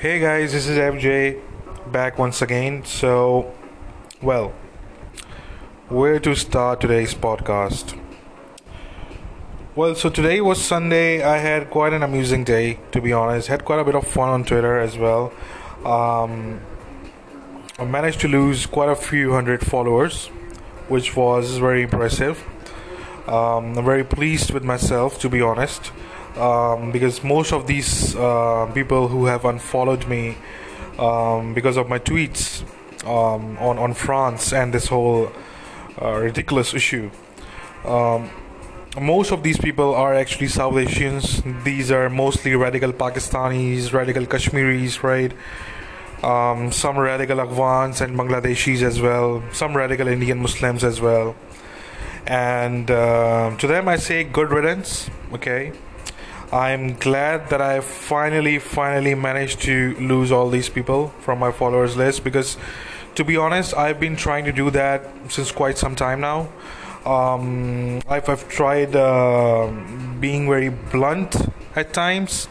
Hey 0.00 0.20
guys, 0.20 0.52
this 0.52 0.68
is 0.68 0.78
FJ 0.78 1.40
back 1.90 2.20
once 2.20 2.40
again. 2.40 2.84
So, 2.84 3.52
well, 4.22 4.54
where 5.88 6.20
to 6.20 6.36
start 6.36 6.80
today's 6.80 7.16
podcast? 7.16 7.98
Well, 9.74 9.96
so 9.96 10.08
today 10.08 10.40
was 10.40 10.64
Sunday. 10.64 11.24
I 11.24 11.38
had 11.38 11.68
quite 11.68 11.92
an 11.92 12.04
amusing 12.04 12.44
day, 12.44 12.78
to 12.92 13.00
be 13.00 13.12
honest. 13.12 13.48
Had 13.48 13.64
quite 13.64 13.80
a 13.80 13.84
bit 13.84 13.96
of 13.96 14.06
fun 14.06 14.28
on 14.28 14.44
Twitter 14.44 14.78
as 14.78 14.96
well. 14.96 15.32
Um, 15.84 16.60
I 17.76 17.84
managed 17.84 18.20
to 18.20 18.28
lose 18.28 18.66
quite 18.66 18.90
a 18.90 18.94
few 18.94 19.32
hundred 19.32 19.66
followers, 19.66 20.28
which 20.86 21.16
was 21.16 21.58
very 21.58 21.82
impressive. 21.82 22.44
Um, 23.26 23.76
I'm 23.76 23.84
very 23.84 24.04
pleased 24.04 24.52
with 24.52 24.62
myself, 24.62 25.18
to 25.18 25.28
be 25.28 25.42
honest 25.42 25.90
um, 26.38 26.92
because 26.92 27.22
most 27.22 27.52
of 27.52 27.66
these 27.66 28.14
uh, 28.16 28.70
people 28.72 29.08
who 29.08 29.26
have 29.26 29.44
unfollowed 29.44 30.06
me 30.06 30.36
um, 30.98 31.54
because 31.54 31.76
of 31.76 31.88
my 31.88 31.98
tweets 31.98 32.62
um, 33.04 33.58
on 33.58 33.78
on 33.78 33.94
France 33.94 34.52
and 34.52 34.72
this 34.72 34.88
whole 34.88 35.30
uh, 36.00 36.12
ridiculous 36.12 36.74
issue. 36.74 37.10
Um, 37.84 38.30
most 39.00 39.30
of 39.30 39.42
these 39.42 39.58
people 39.58 39.94
are 39.94 40.14
actually 40.14 40.48
South 40.48 40.76
Asians. 40.76 41.42
These 41.62 41.90
are 41.90 42.08
mostly 42.10 42.54
radical 42.56 42.92
Pakistanis, 42.92 43.92
radical 43.92 44.26
Kashmiris, 44.26 45.04
right? 45.04 45.32
Um, 46.22 46.72
some 46.72 46.98
radical 46.98 47.40
Afghans 47.40 48.00
and 48.00 48.18
Bangladeshis 48.18 48.82
as 48.82 49.00
well. 49.00 49.42
Some 49.52 49.76
radical 49.76 50.08
Indian 50.08 50.38
Muslims 50.42 50.82
as 50.82 51.00
well. 51.00 51.36
And 52.26 52.90
uh, 52.90 53.56
to 53.58 53.66
them, 53.66 53.88
I 53.88 53.96
say 53.96 54.24
good 54.24 54.50
riddance. 54.50 55.08
Okay, 55.32 55.72
I'm 56.52 56.94
glad 56.94 57.50
that 57.50 57.60
I 57.60 57.80
finally, 57.80 58.58
finally 58.58 59.14
managed 59.14 59.60
to 59.62 59.94
lose 59.96 60.32
all 60.32 60.48
these 60.48 60.70
people 60.70 61.08
from 61.20 61.38
my 61.38 61.52
followers 61.52 61.94
list 61.94 62.24
because, 62.24 62.56
to 63.16 63.24
be 63.24 63.36
honest, 63.36 63.76
I've 63.76 64.00
been 64.00 64.16
trying 64.16 64.46
to 64.46 64.52
do 64.52 64.70
that 64.70 65.02
since 65.28 65.52
quite 65.52 65.76
some 65.76 65.94
time 65.94 66.22
now. 66.22 66.48
Um, 67.04 68.00
I've, 68.08 68.28
I've, 68.30 68.48
tried 68.48 68.96
uh, 68.96 69.70
being 70.20 70.48
very 70.48 70.70
blunt 70.70 71.36
at 71.76 71.92
times 71.92 72.48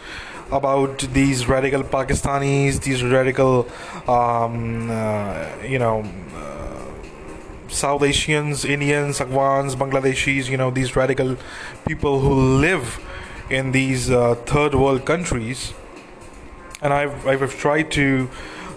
about 0.52 1.00
these 1.14 1.48
radical 1.48 1.82
Pakistanis, 1.82 2.82
these 2.82 3.04
radical, 3.04 3.68
um, 4.08 4.92
uh, 4.92 5.50
you 5.64 5.80
know. 5.80 6.04
Uh, 6.36 6.54
South 7.68 8.02
Asians, 8.02 8.64
Indians, 8.64 9.20
Afghans, 9.20 9.76
Bangladeshis, 9.76 10.50
you 10.50 10.56
know, 10.56 10.72
these 10.72 10.96
radical 10.96 11.36
people 11.86 12.22
who 12.22 12.34
live 12.60 13.00
in 13.50 13.72
these 13.72 14.10
uh, 14.10 14.36
third 14.46 14.76
world 14.76 15.06
countries, 15.06 15.74
and 16.82 16.94
I've 16.94 17.26
I've 17.28 17.56
tried 17.56 17.92
to 17.92 18.30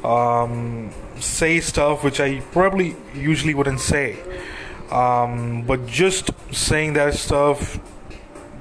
um, 0.05 0.91
say 1.19 1.61
stuff 1.61 2.05
which 2.05 2.21
I 2.21 2.41
probably 2.53 2.97
usually 3.15 3.55
wouldn't 3.55 3.81
say, 3.81 4.19
um, 4.91 5.63
but 5.63 5.87
just 5.87 6.31
saying 6.53 6.95
that 6.95 7.15
stuff 7.15 7.79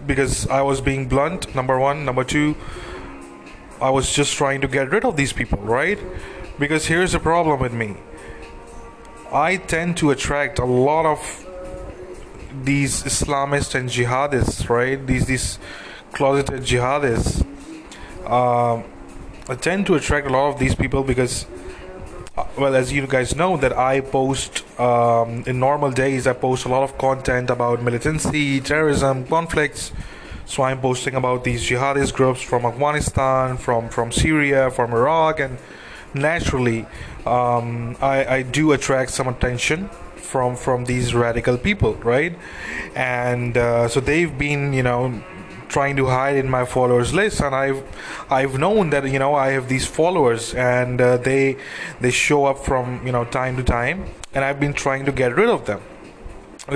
because 0.08 0.48
I 0.48 0.62
was 0.62 0.82
being 0.82 1.08
blunt. 1.08 1.54
Number 1.54 1.80
one, 1.80 2.06
number 2.06 2.24
two, 2.24 2.56
I 3.82 3.90
was 3.92 4.12
just 4.12 4.36
trying 4.36 4.62
to 4.62 4.68
get 4.68 4.92
rid 4.92 5.06
of 5.06 5.16
these 5.16 5.34
people, 5.34 5.60
right? 5.60 6.00
Because 6.58 6.88
here's 6.88 7.12
the 7.12 7.20
problem 7.20 7.60
with 7.60 7.74
me. 7.74 7.96
I 9.32 9.58
tend 9.58 9.98
to 9.98 10.10
attract 10.10 10.58
a 10.58 10.66
lot 10.66 11.06
of 11.06 11.46
these 12.64 13.04
Islamists 13.04 13.76
and 13.76 13.90
jihadists, 13.90 14.68
right? 14.70 15.06
These 15.06 15.28
these 15.28 15.60
closeted 16.12 16.62
jihadists 16.62 17.46
uh, 18.26 18.82
tend 19.56 19.86
to 19.88 19.96
attract 19.96 20.28
a 20.28 20.30
lot 20.30 20.50
of 20.50 20.60
these 20.60 20.76
people 20.76 21.04
because 21.04 21.46
uh, 22.38 22.46
well 22.58 22.76
as 22.76 22.92
you 22.92 23.06
guys 23.08 23.36
know 23.36 23.58
that 23.58 23.76
i 23.78 24.00
post 24.00 24.64
um, 24.80 25.44
in 25.48 25.60
normal 25.60 25.92
days 25.92 26.28
i 26.28 26.34
post 26.34 26.66
a 26.66 26.70
lot 26.70 26.84
of 26.84 26.98
content 26.98 27.50
about 27.50 27.82
militancy 27.82 28.60
terrorism 28.62 29.26
conflicts. 29.26 29.92
So 30.46 30.64
i'm 30.64 30.82
posting 30.82 31.16
about 31.16 31.44
these 31.44 31.64
jihadist 31.64 32.14
groups 32.14 32.42
from 32.42 32.66
afghanistan 32.66 33.58
from 33.58 33.90
from 33.90 34.12
syria 34.12 34.72
from 34.72 34.94
iraq 34.94 35.40
and 35.40 35.58
naturally 36.14 36.86
um, 37.26 37.96
I, 38.02 38.26
I 38.38 38.42
do 38.42 38.72
attract 38.72 39.12
some 39.12 39.28
attention 39.28 39.90
from 40.16 40.56
from 40.56 40.86
these 40.86 41.14
radical 41.14 41.58
people 41.58 41.94
right? 41.96 42.38
And 42.96 43.58
uh, 43.58 43.88
so 43.88 44.00
they've 44.00 44.36
been 44.38 44.74
you 44.74 44.84
know 44.84 45.22
trying 45.70 45.96
to 45.96 46.08
hide 46.08 46.36
in 46.36 46.50
my 46.50 46.66
followers 46.66 47.14
list 47.14 47.42
and 47.42 47.56
i've 47.56 47.82
i've 48.30 48.58
known 48.58 48.90
that 48.90 49.10
you 49.10 49.20
know 49.20 49.36
i 49.36 49.50
have 49.52 49.70
these 49.70 49.86
followers 49.86 50.54
and 50.56 51.00
uh, 51.00 51.18
they 51.18 51.58
they 52.02 52.12
show 52.12 52.46
up 52.46 52.58
from 52.58 53.06
you 53.06 53.12
know 53.12 53.24
time 53.26 53.56
to 53.56 53.64
time 53.64 54.06
and 54.34 54.44
i've 54.44 54.60
been 54.60 54.74
trying 54.74 55.06
to 55.06 55.12
get 55.12 55.36
rid 55.36 55.50
of 55.50 55.66
them 55.66 55.82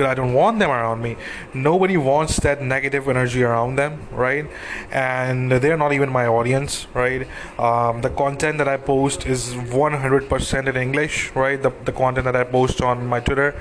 I 0.02 0.14
don't 0.14 0.32
want 0.32 0.58
them 0.58 0.70
around 0.70 1.02
me. 1.02 1.16
Nobody 1.52 1.96
wants 1.96 2.38
that 2.40 2.62
negative 2.62 3.08
energy 3.08 3.42
around 3.42 3.76
them, 3.76 4.08
right? 4.10 4.46
And 4.90 5.52
they're 5.52 5.76
not 5.76 5.92
even 5.92 6.10
my 6.10 6.26
audience, 6.26 6.86
right? 6.94 7.26
Um, 7.58 8.00
the 8.02 8.10
content 8.10 8.58
that 8.58 8.68
I 8.68 8.76
post 8.76 9.26
is 9.26 9.54
100% 9.54 10.66
in 10.68 10.76
English, 10.76 11.30
right? 11.34 11.62
The, 11.62 11.72
the 11.84 11.92
content 11.92 12.24
that 12.24 12.36
I 12.36 12.44
post 12.44 12.80
on 12.80 13.06
my 13.06 13.20
Twitter, 13.20 13.54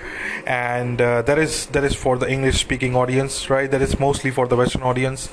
and 0.46 1.00
uh, 1.02 1.22
that 1.24 1.38
is 1.38 1.68
that 1.68 1.84
is 1.84 1.96
for 1.96 2.18
the 2.18 2.30
English-speaking 2.30 2.96
audience, 2.96 3.50
right? 3.50 3.70
That 3.70 3.82
is 3.82 4.00
mostly 4.00 4.32
for 4.32 4.48
the 4.48 4.56
Western 4.56 4.84
audience. 4.84 5.30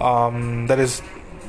Um, 0.00 0.66
that 0.68 0.78
is 0.78 1.02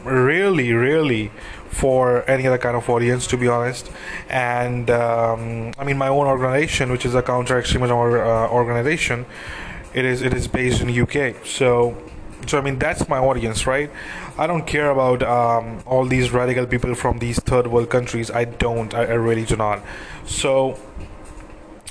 really, 0.03 0.73
really 0.73 1.31
for 1.69 2.29
any 2.29 2.47
other 2.47 2.57
kind 2.57 2.75
of 2.75 2.89
audience, 2.89 3.27
to 3.27 3.37
be 3.37 3.47
honest. 3.47 3.89
And 4.29 4.89
um, 4.89 5.71
I 5.77 5.83
mean, 5.83 5.97
my 5.97 6.07
own 6.07 6.27
organization, 6.27 6.91
which 6.91 7.05
is 7.05 7.15
a 7.15 7.21
counter 7.21 7.57
extremism 7.57 7.97
uh, 7.97 8.47
organization, 8.49 9.25
it 9.93 10.05
is 10.05 10.21
it 10.21 10.33
is 10.33 10.47
based 10.47 10.81
in 10.81 10.89
UK. 10.89 11.45
So, 11.45 11.95
so 12.47 12.57
I 12.57 12.61
mean, 12.61 12.79
that's 12.79 13.07
my 13.07 13.19
audience, 13.19 13.67
right? 13.67 13.89
I 14.37 14.47
don't 14.47 14.65
care 14.65 14.89
about 14.89 15.21
um, 15.23 15.83
all 15.85 16.05
these 16.05 16.31
radical 16.31 16.65
people 16.65 16.95
from 16.95 17.19
these 17.19 17.39
third 17.39 17.67
world 17.67 17.89
countries. 17.89 18.31
I 18.31 18.45
don't. 18.45 18.93
I, 18.93 19.05
I 19.05 19.13
really 19.13 19.45
do 19.45 19.55
not. 19.55 19.83
So, 20.25 20.79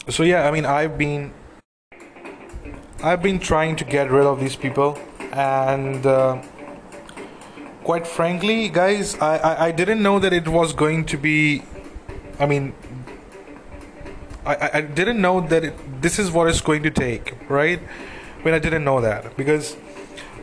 so 0.08 0.22
yeah. 0.22 0.46
I 0.46 0.50
mean, 0.50 0.66
I've 0.66 0.98
been 0.98 1.32
I've 3.02 3.22
been 3.22 3.38
trying 3.38 3.76
to 3.76 3.84
get 3.84 4.10
rid 4.10 4.26
of 4.26 4.40
these 4.40 4.56
people 4.56 4.98
and. 5.32 6.04
Uh, 6.04 6.42
quite 7.88 8.06
frankly, 8.06 8.68
guys, 8.68 9.16
I, 9.18 9.38
I, 9.38 9.64
I 9.68 9.70
didn't 9.70 10.02
know 10.02 10.18
that 10.18 10.34
it 10.34 10.46
was 10.46 10.74
going 10.74 11.06
to 11.06 11.16
be. 11.16 11.62
I 12.38 12.44
mean, 12.44 12.74
I, 14.44 14.70
I 14.74 14.80
didn't 14.82 15.22
know 15.22 15.40
that 15.40 15.64
it, 15.64 16.02
this 16.02 16.18
is 16.18 16.30
what 16.30 16.48
it's 16.48 16.60
going 16.60 16.82
to 16.82 16.90
take, 16.90 17.34
right? 17.48 17.80
I 17.80 18.44
mean, 18.44 18.52
I 18.52 18.58
didn't 18.58 18.84
know 18.84 19.00
that 19.00 19.34
because 19.38 19.74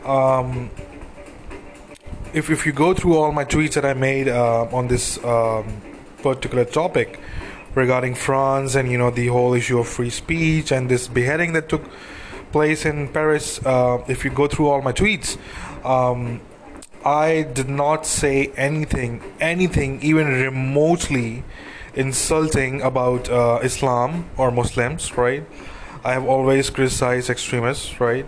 um, 0.04 0.70
if 2.34 2.50
if 2.50 2.66
you 2.66 2.72
go 2.72 2.92
through 2.94 3.16
all 3.16 3.30
my 3.30 3.44
tweets 3.44 3.74
that 3.74 3.84
I 3.84 3.94
made 3.94 4.26
uh, 4.26 4.64
on 4.72 4.88
this 4.88 5.22
um, 5.24 5.80
particular 6.24 6.64
topic 6.64 7.20
regarding 7.76 8.16
France 8.16 8.74
and 8.74 8.90
you 8.90 8.98
know 8.98 9.12
the 9.12 9.28
whole 9.28 9.54
issue 9.54 9.78
of 9.78 9.86
free 9.86 10.10
speech 10.10 10.72
and 10.72 10.88
this 10.88 11.06
beheading 11.06 11.52
that 11.52 11.68
took 11.68 11.84
place 12.50 12.84
in 12.84 13.06
Paris, 13.06 13.64
uh, 13.64 14.02
if 14.08 14.24
you 14.24 14.32
go 14.32 14.48
through 14.48 14.66
all 14.66 14.82
my 14.82 14.92
tweets. 14.92 15.38
Um, 15.84 16.40
I 17.06 17.42
did 17.42 17.68
not 17.68 18.04
say 18.04 18.48
anything, 18.56 19.22
anything 19.40 20.02
even 20.02 20.26
remotely 20.26 21.44
insulting 21.94 22.82
about 22.82 23.30
uh, 23.30 23.60
Islam 23.62 24.28
or 24.36 24.50
Muslims, 24.50 25.16
right? 25.16 25.44
I 26.04 26.14
have 26.14 26.24
always 26.24 26.68
criticized 26.68 27.30
extremists, 27.30 28.00
right? 28.00 28.26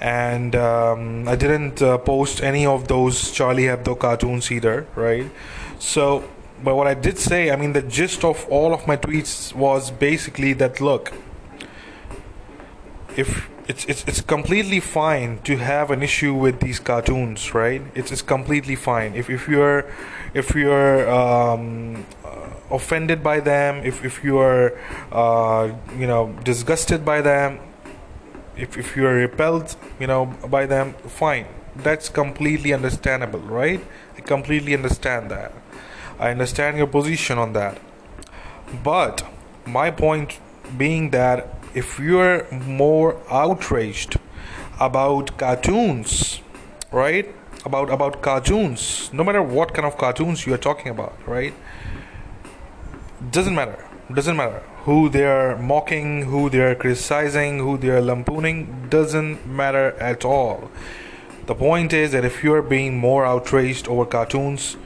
And 0.00 0.54
um, 0.54 1.26
I 1.26 1.34
didn't 1.34 1.82
uh, 1.82 1.98
post 1.98 2.40
any 2.40 2.64
of 2.64 2.86
those 2.86 3.32
Charlie 3.32 3.64
Hebdo 3.64 3.98
cartoons 3.98 4.52
either, 4.52 4.86
right? 4.94 5.28
So, 5.80 6.22
but 6.62 6.76
what 6.76 6.86
I 6.86 6.94
did 6.94 7.18
say, 7.18 7.50
I 7.50 7.56
mean, 7.56 7.72
the 7.72 7.82
gist 7.82 8.24
of 8.24 8.46
all 8.48 8.72
of 8.72 8.86
my 8.86 8.96
tweets 8.96 9.52
was 9.56 9.90
basically 9.90 10.52
that 10.52 10.80
look, 10.80 11.12
if 13.16 13.50
it's 13.70 13.84
it's 13.84 14.02
it's 14.10 14.20
completely 14.20 14.80
fine 14.80 15.38
to 15.48 15.56
have 15.56 15.92
an 15.92 16.02
issue 16.02 16.34
with 16.34 16.58
these 16.58 16.80
cartoons, 16.80 17.54
right? 17.54 17.82
It's 17.94 18.10
it's 18.10 18.26
completely 18.36 18.74
fine. 18.74 19.14
If 19.14 19.30
if 19.30 19.46
you're 19.46 19.86
if 20.34 20.46
you're 20.56 21.08
um, 21.08 22.04
uh, 22.24 22.76
offended 22.78 23.22
by 23.22 23.38
them, 23.38 23.72
if 23.90 24.04
if 24.04 24.24
you 24.24 24.38
are 24.38 24.66
uh, 25.12 25.70
you 25.96 26.08
know 26.08 26.34
disgusted 26.42 27.04
by 27.04 27.20
them, 27.22 27.60
if 28.56 28.76
if 28.76 28.96
you 28.96 29.06
are 29.06 29.14
repelled, 29.14 29.76
you 30.00 30.08
know 30.08 30.26
by 30.56 30.66
them, 30.66 30.94
fine. 31.22 31.46
That's 31.76 32.08
completely 32.08 32.72
understandable, 32.74 33.44
right? 33.62 33.80
I 34.18 34.20
completely 34.20 34.74
understand 34.74 35.30
that. 35.30 35.52
I 36.18 36.32
understand 36.32 36.76
your 36.76 36.88
position 36.88 37.38
on 37.38 37.52
that. 37.52 37.78
But 38.82 39.22
my 39.64 39.92
point 39.92 40.40
being 40.76 41.10
that 41.10 41.59
if 41.74 41.98
you're 41.98 42.50
more 42.52 43.16
outraged 43.30 44.16
about 44.78 45.36
cartoons, 45.38 46.40
right? 46.90 47.34
about 47.64 47.90
about 47.90 48.22
cartoons 48.22 49.10
no 49.12 49.22
matter 49.22 49.42
what 49.42 49.74
kind 49.74 49.86
of 49.86 49.98
cartoons 49.98 50.46
you 50.46 50.54
are 50.54 50.58
talking 50.58 50.90
about 50.90 51.16
right? 51.26 51.54
Doesn't 53.30 53.54
matter 53.54 53.86
doesn't 54.12 54.36
matter. 54.36 54.62
Who 54.84 55.08
they 55.08 55.24
are 55.24 55.56
mocking 55.58 56.22
who 56.22 56.48
they 56.50 56.60
are 56.60 56.74
criticizing 56.74 57.58
who 57.58 57.76
they 57.76 57.90
are 57.90 58.00
lampooning 58.00 58.86
doesn't 58.88 59.46
matter 59.46 59.92
at 60.00 60.24
all. 60.24 60.70
The 61.46 61.54
point 61.54 61.92
is 61.92 62.12
that 62.12 62.24
if 62.24 62.42
you 62.42 62.54
are 62.54 62.62
being 62.62 62.98
more 62.98 63.26
outraged 63.26 63.88
over 63.88 64.06
cartoons 64.06 64.76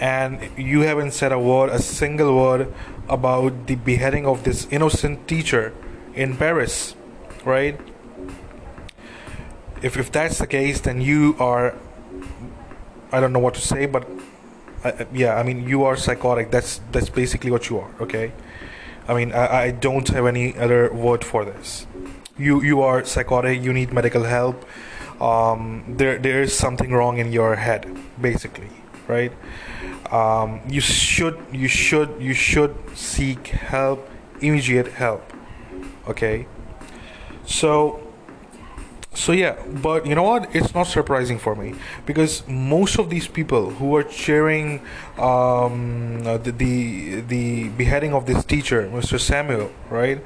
and 0.00 0.40
you 0.56 0.80
haven't 0.80 1.12
said 1.12 1.30
a 1.30 1.38
word 1.38 1.70
a 1.70 1.78
single 1.78 2.34
word 2.34 2.72
about 3.08 3.66
the 3.66 3.76
beheading 3.76 4.26
of 4.26 4.42
this 4.44 4.66
innocent 4.70 5.28
teacher 5.28 5.72
in 6.14 6.36
paris 6.36 6.96
right 7.44 7.78
if 9.82 9.96
if 9.96 10.12
that's 10.12 10.38
the 10.38 10.46
case, 10.46 10.80
then 10.80 11.00
you 11.00 11.36
are. 11.38 11.74
I 13.12 13.20
don't 13.20 13.32
know 13.32 13.40
what 13.40 13.54
to 13.54 13.60
say, 13.60 13.86
but 13.86 14.06
yeah, 15.12 15.36
I 15.36 15.42
mean 15.42 15.66
you 15.68 15.84
are 15.84 15.96
psychotic. 15.96 16.50
That's 16.50 16.80
that's 16.92 17.08
basically 17.08 17.50
what 17.50 17.70
you 17.70 17.78
are. 17.78 17.90
Okay, 18.00 18.32
I 19.08 19.14
mean 19.14 19.32
I, 19.32 19.62
I 19.64 19.70
don't 19.70 20.06
have 20.08 20.26
any 20.26 20.56
other 20.56 20.92
word 20.92 21.24
for 21.24 21.44
this. 21.44 21.86
You 22.38 22.62
you 22.62 22.82
are 22.82 23.04
psychotic. 23.04 23.62
You 23.62 23.72
need 23.72 23.92
medical 23.92 24.24
help. 24.24 24.64
Um, 25.20 25.84
there 25.88 26.18
there 26.18 26.42
is 26.42 26.56
something 26.56 26.92
wrong 26.92 27.18
in 27.18 27.32
your 27.32 27.56
head, 27.56 27.88
basically, 28.20 28.70
right? 29.08 29.32
Um, 30.10 30.60
you 30.68 30.80
should 30.80 31.38
you 31.52 31.68
should 31.68 32.10
you 32.20 32.34
should 32.34 32.74
seek 32.94 33.46
help, 33.48 34.08
immediate 34.40 34.88
help. 34.88 35.22
Okay, 36.08 36.46
so 37.46 38.00
so 39.12 39.32
yeah 39.32 39.56
but 39.82 40.06
you 40.06 40.14
know 40.14 40.22
what? 40.22 40.54
It's 40.54 40.74
not 40.74 40.84
surprising 40.84 41.38
for 41.38 41.54
me 41.54 41.74
because 42.06 42.46
most 42.46 42.98
of 42.98 43.10
these 43.10 43.26
people 43.26 43.70
who 43.70 43.96
are 43.96 44.04
cheering 44.04 44.80
um, 45.18 46.22
the, 46.22 46.52
the, 46.56 47.20
the 47.22 47.68
beheading 47.70 48.14
of 48.14 48.26
this 48.26 48.44
teacher 48.44 48.88
mr 48.88 49.18
samuel 49.18 49.70
right? 49.90 50.22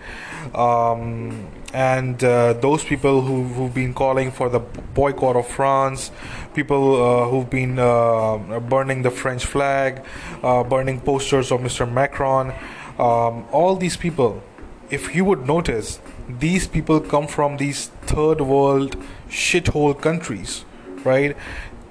Um, 0.54 1.48
and 1.72 2.22
uh, 2.22 2.52
those 2.54 2.84
people 2.84 3.22
who, 3.22 3.44
who've 3.44 3.74
been 3.74 3.94
calling 3.94 4.30
for 4.30 4.48
the 4.48 4.60
boycott 4.60 5.34
of 5.34 5.46
france 5.48 6.12
people 6.54 7.02
uh, 7.02 7.28
who've 7.28 7.50
been 7.50 7.78
uh, 7.78 8.60
burning 8.60 9.02
the 9.02 9.10
french 9.10 9.44
flag 9.44 10.04
uh, 10.42 10.62
burning 10.62 11.00
posters 11.00 11.50
of 11.50 11.60
mr 11.60 11.90
macron 11.90 12.50
um, 12.98 13.44
all 13.50 13.74
these 13.74 13.96
people 13.96 14.42
if 14.90 15.14
you 15.16 15.24
would 15.24 15.46
notice 15.46 15.98
these 16.28 16.66
people 16.66 17.00
come 17.00 17.26
from 17.26 17.56
these 17.56 17.88
third 18.06 18.40
world 18.40 18.96
shithole 19.28 20.00
countries, 20.00 20.64
right? 21.04 21.36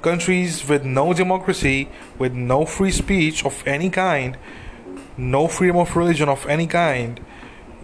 Countries 0.01 0.67
with 0.67 0.83
no 0.83 1.13
democracy, 1.13 1.89
with 2.17 2.33
no 2.33 2.65
free 2.65 2.91
speech 2.91 3.45
of 3.45 3.63
any 3.65 3.89
kind, 3.89 4.37
no 5.17 5.47
freedom 5.47 5.77
of 5.77 5.95
religion 5.95 6.29
of 6.29 6.45
any 6.47 6.67
kind. 6.67 7.19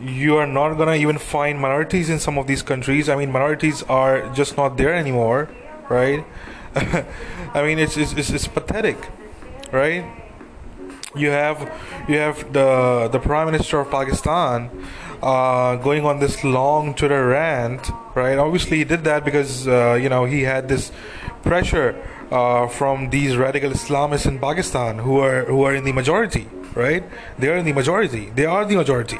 You 0.01 0.37
are 0.37 0.47
not 0.47 0.75
gonna 0.75 0.95
even 0.95 1.17
find 1.17 1.59
minorities 1.59 2.09
in 2.09 2.19
some 2.19 2.37
of 2.37 2.47
these 2.47 2.61
countries. 2.61 3.09
I 3.09 3.15
mean, 3.15 3.31
minorities 3.31 3.83
are 3.83 4.29
just 4.33 4.57
not 4.57 4.77
there 4.77 4.93
anymore, 4.93 5.49
right? 5.89 6.25
I 6.75 7.63
mean, 7.63 7.79
it's, 7.79 7.97
it's, 7.97 8.13
it's, 8.13 8.29
it's 8.29 8.47
pathetic, 8.47 8.97
right? 9.71 10.05
You 11.15 11.29
have 11.31 11.59
you 12.07 12.17
have 12.17 12.53
the 12.53 13.09
the 13.11 13.19
prime 13.19 13.47
minister 13.51 13.79
of 13.79 13.89
Pakistan 13.89 14.69
uh, 15.21 15.75
going 15.77 16.05
on 16.05 16.19
this 16.19 16.43
long 16.43 16.93
Twitter 16.93 17.27
rant, 17.27 17.89
right? 18.15 18.37
Obviously, 18.37 18.77
he 18.77 18.83
did 18.83 19.03
that 19.03 19.25
because 19.25 19.67
uh, 19.67 19.97
you 20.01 20.09
know 20.09 20.25
he 20.25 20.43
had 20.43 20.67
this 20.69 20.91
pressure 21.43 21.95
uh, 22.31 22.67
from 22.67 23.09
these 23.09 23.37
radical 23.37 23.71
Islamists 23.71 24.27
in 24.27 24.39
Pakistan 24.39 24.99
who 24.99 25.19
are 25.19 25.45
who 25.45 25.63
are 25.63 25.73
in 25.73 25.83
the 25.83 25.93
majority, 25.93 26.47
right? 26.75 27.03
They 27.37 27.49
are 27.49 27.57
in 27.57 27.65
the 27.65 27.73
majority. 27.73 28.29
They 28.29 28.45
are 28.45 28.65
the 28.65 28.75
majority. 28.75 29.19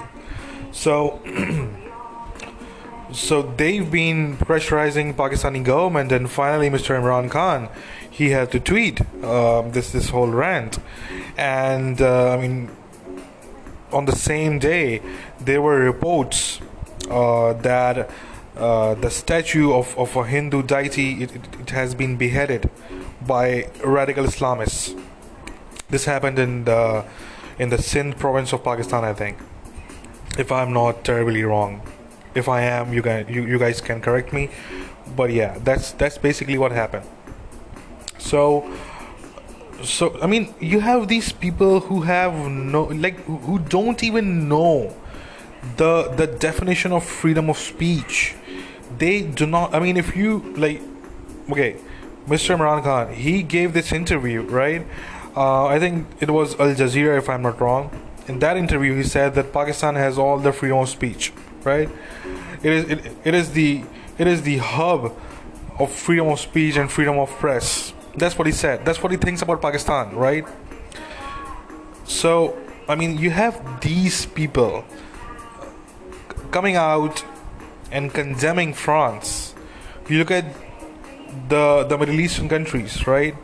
So. 0.72 1.22
so 3.12 3.42
they've 3.42 3.90
been 3.90 4.38
pressurizing 4.38 5.16
Pakistani 5.16 5.64
government, 5.64 6.12
and 6.12 6.30
finally, 6.30 6.70
Mr. 6.70 6.96
Imran 6.96 7.32
Khan, 7.32 7.68
he 8.10 8.30
had 8.30 8.52
to 8.52 8.60
tweet 8.60 9.02
um, 9.24 9.72
this 9.72 9.92
this 9.92 10.10
whole 10.10 10.28
rant, 10.30 10.78
and 11.40 12.02
uh, 12.02 12.32
I 12.34 12.38
mean, 12.38 12.70
on 13.94 14.06
the 14.06 14.16
same 14.16 14.60
day, 14.60 15.02
there 15.40 15.62
were 15.62 15.80
reports 15.80 16.60
uh, 17.10 17.54
that 17.54 18.10
uh, 18.58 18.94
the 18.96 19.10
statue 19.10 19.72
of, 19.72 19.98
of 19.98 20.16
a 20.18 20.26
Hindu 20.26 20.64
deity 20.64 21.24
it, 21.24 21.34
it, 21.34 21.42
it, 21.62 21.70
has 21.70 21.96
been 21.96 22.18
beheaded 22.18 22.70
by 23.26 23.70
radical 23.86 24.26
Islamists. 24.26 25.02
This 25.90 26.06
happened 26.06 26.38
in 26.40 26.66
the 26.66 27.06
in 27.58 27.70
the 27.70 27.82
Sindh 27.82 28.18
province 28.20 28.52
of 28.54 28.64
Pakistan, 28.64 29.06
I 29.06 29.14
think, 29.14 29.38
if 30.38 30.52
I'm 30.52 30.74
not 30.74 31.06
terribly 31.06 31.44
wrong. 31.44 31.82
If 32.36 32.50
I 32.50 32.62
am, 32.62 32.94
you 32.94 33.02
guys 33.02 33.26
you, 33.30 33.46
you 33.46 33.58
guys 33.58 33.80
can 33.80 34.02
correct 34.02 34.34
me. 34.34 34.50
But 35.16 35.32
yeah, 35.32 35.58
that's 35.64 35.94
that's 35.94 36.18
basically 36.18 36.58
what 36.58 36.74
happened. 36.74 37.08
So 38.18 38.70
so 39.84 40.18
I 40.22 40.28
mean, 40.28 40.54
you 40.60 40.80
have 40.80 41.08
these 41.08 41.32
people 41.32 41.80
who 41.80 42.02
have 42.02 42.34
no 42.34 42.84
like 42.84 43.20
who 43.26 43.60
don't 43.60 44.04
even 44.04 44.48
know 44.48 44.96
the 45.78 46.10
the 46.16 46.28
definition 46.28 46.92
of 46.92 47.04
freedom 47.04 47.50
of 47.50 47.58
speech. 47.58 48.36
They 48.98 49.22
do 49.22 49.46
not. 49.46 49.74
I 49.74 49.80
mean, 49.80 49.98
if 49.98 50.16
you 50.16 50.54
like, 50.58 50.82
okay, 51.50 51.78
Mr. 52.28 52.58
Imran 52.58 52.84
Khan, 52.84 53.14
he 53.14 53.44
gave 53.44 53.74
this 53.74 53.92
interview, 53.92 54.42
right? 54.42 54.86
Uh, 55.36 55.66
I 55.66 55.80
think 55.80 56.08
it 56.20 56.30
was 56.32 56.60
Al 56.60 56.74
Jazeera, 56.74 57.18
if 57.18 57.30
I'm 57.30 57.44
not 57.44 57.62
wrong. 57.62 57.92
In 58.28 58.40
that 58.40 58.58
interview, 58.58 58.96
he 58.96 59.04
said 59.04 59.36
that 59.36 59.54
Pakistan 59.54 59.96
has 59.96 60.18
all 60.18 60.38
the 60.38 60.52
freedom 60.52 60.80
of 60.80 60.90
speech, 60.90 61.32
right? 61.64 61.90
It 62.62 62.74
is 62.74 62.90
it, 62.90 63.12
it 63.24 63.34
is 63.34 63.52
the 63.52 63.84
it 64.18 64.28
is 64.28 64.42
the 64.42 64.58
hub 64.58 65.16
of 65.80 65.92
freedom 65.92 66.28
of 66.28 66.40
speech 66.40 66.76
and 66.76 66.92
freedom 66.92 67.18
of 67.18 67.30
press 67.30 67.94
that's 68.20 68.38
what 68.38 68.48
he 68.48 68.54
said. 68.54 68.86
That's 68.86 69.02
what 69.02 69.12
he 69.12 69.18
thinks 69.18 69.42
about 69.42 69.62
Pakistan, 69.62 70.16
right? 70.16 70.46
So, 72.06 72.58
I 72.88 72.96
mean, 72.96 73.18
you 73.18 73.30
have 73.30 73.82
these 73.82 74.26
people 74.26 74.84
coming 76.52 76.76
out 76.76 77.24
and 77.92 78.14
condemning 78.14 78.74
France. 78.74 79.54
You 80.08 80.18
look 80.18 80.32
at 80.32 80.46
the 81.48 81.86
the 81.88 81.98
Middle 81.98 82.20
Eastern 82.20 82.50
countries, 82.50 83.06
right? 83.08 83.36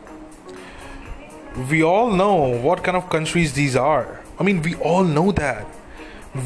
We 1.70 1.82
all 1.82 2.10
know 2.10 2.34
what 2.60 2.82
kind 2.82 2.96
of 2.96 3.08
countries 3.08 3.54
these 3.54 3.76
are. 3.76 4.20
I 4.38 4.42
mean, 4.42 4.62
we 4.62 4.74
all 4.76 5.04
know 5.04 5.32
that. 5.32 5.66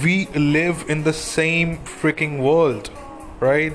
We 0.03 0.27
live 0.27 0.85
in 0.89 1.03
the 1.03 1.13
same 1.13 1.79
freaking 1.79 2.39
world, 2.39 2.91
right? 3.41 3.73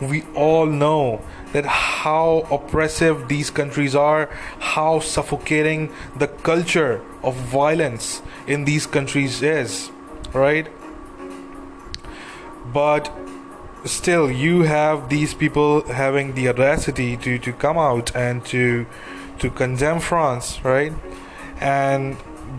We 0.00 0.24
all 0.34 0.66
know 0.66 1.20
that 1.52 1.64
how 1.64 2.46
oppressive 2.50 3.28
these 3.28 3.50
countries 3.50 3.94
are, 3.94 4.28
how 4.58 5.00
suffocating 5.00 5.92
the 6.16 6.28
culture 6.28 7.00
of 7.22 7.34
violence 7.34 8.22
in 8.46 8.64
these 8.64 8.86
countries 8.86 9.42
is, 9.42 9.90
right? 10.32 10.68
But 12.72 13.10
still, 13.84 14.30
you 14.30 14.62
have 14.62 15.08
these 15.08 15.34
people 15.34 15.82
having 15.86 16.34
the 16.34 16.48
audacity 16.48 17.16
to, 17.18 17.38
to 17.38 17.52
come 17.52 17.78
out 17.78 18.14
and 18.14 18.44
to 18.46 18.86
to 19.38 19.50
condemn 19.50 20.00
France, 20.00 20.64
right? 20.64 20.92
And 21.60 22.16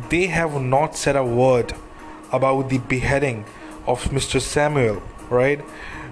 they 0.10 0.28
have 0.28 0.62
not 0.62 0.96
said 0.96 1.16
a 1.16 1.24
word 1.24 1.74
about 2.32 2.70
the 2.70 2.78
beheading 2.78 3.46
of 3.86 4.04
Mr. 4.06 4.42
Samuel, 4.42 5.02
right? 5.30 5.64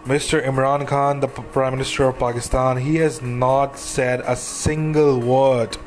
Mr. 0.06 0.40
Imran 0.46 0.86
Khan, 0.86 1.20
the 1.20 1.28
Prime 1.28 1.74
Minister 1.74 2.04
of 2.04 2.20
Pakistan, 2.20 2.78
he 2.78 2.98
has 2.98 3.24
not 3.24 3.80
said 3.80 4.20
a 4.28 4.36
single 4.36 5.20
word 5.20 5.80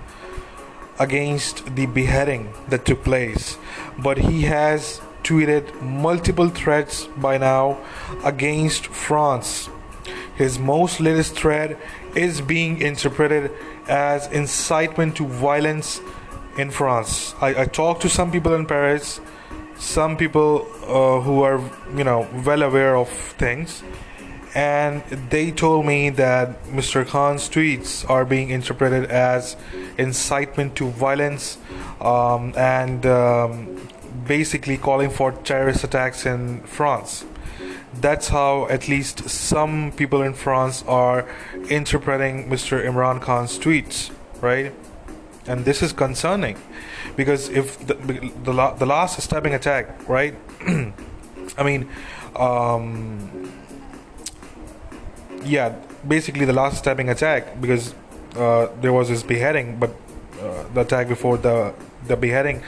against 0.99 1.77
the 1.77 1.87
beheading 1.87 2.53
that 2.69 2.85
took 2.85 3.05
place, 3.05 3.57
but 3.97 4.19
he 4.19 4.43
has 4.43 5.01
tweeted 5.23 5.81
multiple 5.81 6.49
threats 6.49 7.07
by 7.17 7.39
now 7.39 7.79
against 8.25 8.89
France. 8.89 9.71
His 10.35 10.59
most 10.59 10.99
latest 10.99 11.37
threat 11.37 11.79
is 12.17 12.41
being 12.41 12.83
interpreted 12.83 13.53
as 13.87 14.27
incitement 14.33 15.15
to 15.19 15.27
violence 15.27 16.01
in 16.57 16.73
France. 16.73 17.37
I, 17.41 17.63
I 17.63 17.65
talked 17.67 18.03
to 18.03 18.09
some 18.09 18.33
people 18.33 18.55
in 18.55 18.67
Paris, 18.67 19.21
some 19.77 20.17
people 20.17 20.67
uh, 20.89 21.21
who 21.21 21.43
are, 21.43 21.61
you 21.97 22.03
know, 22.03 22.27
well 22.45 22.65
aware 22.65 22.97
of 22.97 23.09
things 23.09 23.85
and 24.55 25.03
they 25.31 25.51
told 25.51 25.87
me 25.87 26.11
that 26.11 26.65
Mr. 26.65 27.07
Khan's 27.07 27.49
tweets 27.49 28.09
are 28.09 28.25
being 28.25 28.51
interpreted 28.51 29.11
as 29.11 29.57
incitement 29.99 30.77
to 30.77 30.89
violence 30.89 31.59
um, 32.01 32.55
and 32.57 33.05
um, 33.07 33.89
basically 34.27 34.77
calling 34.77 35.11
for 35.11 35.33
terrorist 35.33 35.85
attacks 35.85 36.25
in 36.25 36.61
France. 36.63 37.25
That's 38.01 38.29
how 38.29 38.69
at 38.69 38.89
least 38.89 39.29
some 39.29 39.93
people 39.93 40.23
in 40.23 40.35
France 40.35 40.85
are 40.87 41.27
interpreting 41.69 42.49
Mr. 42.49 42.85
Imran 42.85 43.21
Khan's 43.21 43.59
tweets, 43.59 44.11
right? 44.41 44.73
And 45.47 45.65
this 45.65 45.83
is 45.83 45.93
concerning 45.93 46.57
because 47.17 47.49
if 47.49 47.79
the 47.87 47.95
the, 47.95 48.75
the 48.79 48.87
last 48.87 49.21
stabbing 49.21 49.55
attack, 49.55 50.09
right? 50.09 50.35
I 51.59 51.63
mean, 51.65 51.89
um, 52.37 53.51
yeah, 55.45 55.75
basically 56.07 56.45
the 56.45 56.53
last 56.53 56.79
stabbing 56.79 57.09
attack 57.09 57.61
because 57.61 57.95
uh, 58.37 58.69
there 58.81 58.93
was 58.93 59.09
this 59.09 59.23
beheading, 59.23 59.79
but 59.79 59.91
uh, 60.41 60.65
the 60.75 60.81
attack 60.83 61.09
before 61.09 61.39
the 61.39 61.75
the 62.07 62.17
beheading 62.17 62.63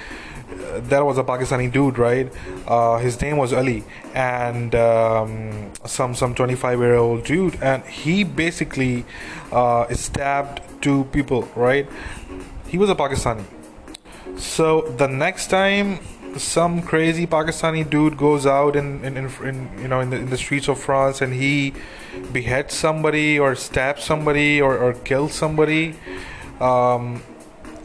that 0.88 1.04
was 1.04 1.18
a 1.18 1.24
Pakistani 1.24 1.70
dude, 1.70 1.98
right? 1.98 2.30
Uh, 2.66 2.98
his 2.98 3.20
name 3.20 3.36
was 3.36 3.52
Ali, 3.52 3.84
and 4.14 4.74
um, 4.74 5.72
some 5.84 6.14
some 6.14 6.34
25 6.34 6.78
year 6.78 6.94
old 6.96 7.24
dude, 7.24 7.56
and 7.62 7.82
he 7.84 8.24
basically 8.24 9.04
uh, 9.52 9.92
stabbed 9.94 10.60
two 10.80 11.04
people, 11.12 11.48
right? 11.56 11.88
He 12.66 12.78
was 12.78 12.90
a 12.90 12.94
Pakistani. 12.94 13.44
So 14.36 14.82
the 14.96 15.08
next 15.08 15.48
time 15.48 16.00
some 16.36 16.82
crazy 16.82 17.26
Pakistani 17.26 17.88
dude 17.88 18.16
goes 18.16 18.46
out 18.46 18.76
in, 18.76 19.04
in, 19.04 19.16
in, 19.16 19.26
in 19.44 19.78
you 19.80 19.88
know 19.88 20.00
in 20.00 20.10
the, 20.10 20.16
in 20.16 20.30
the, 20.30 20.36
streets 20.36 20.68
of 20.68 20.78
France 20.78 21.20
and 21.20 21.34
he 21.34 21.74
beheads 22.32 22.74
somebody 22.74 23.38
or 23.38 23.54
stabs 23.54 24.04
somebody 24.04 24.60
or, 24.60 24.76
or 24.78 24.92
kills 24.92 25.34
somebody. 25.34 25.94
Um, 26.60 27.22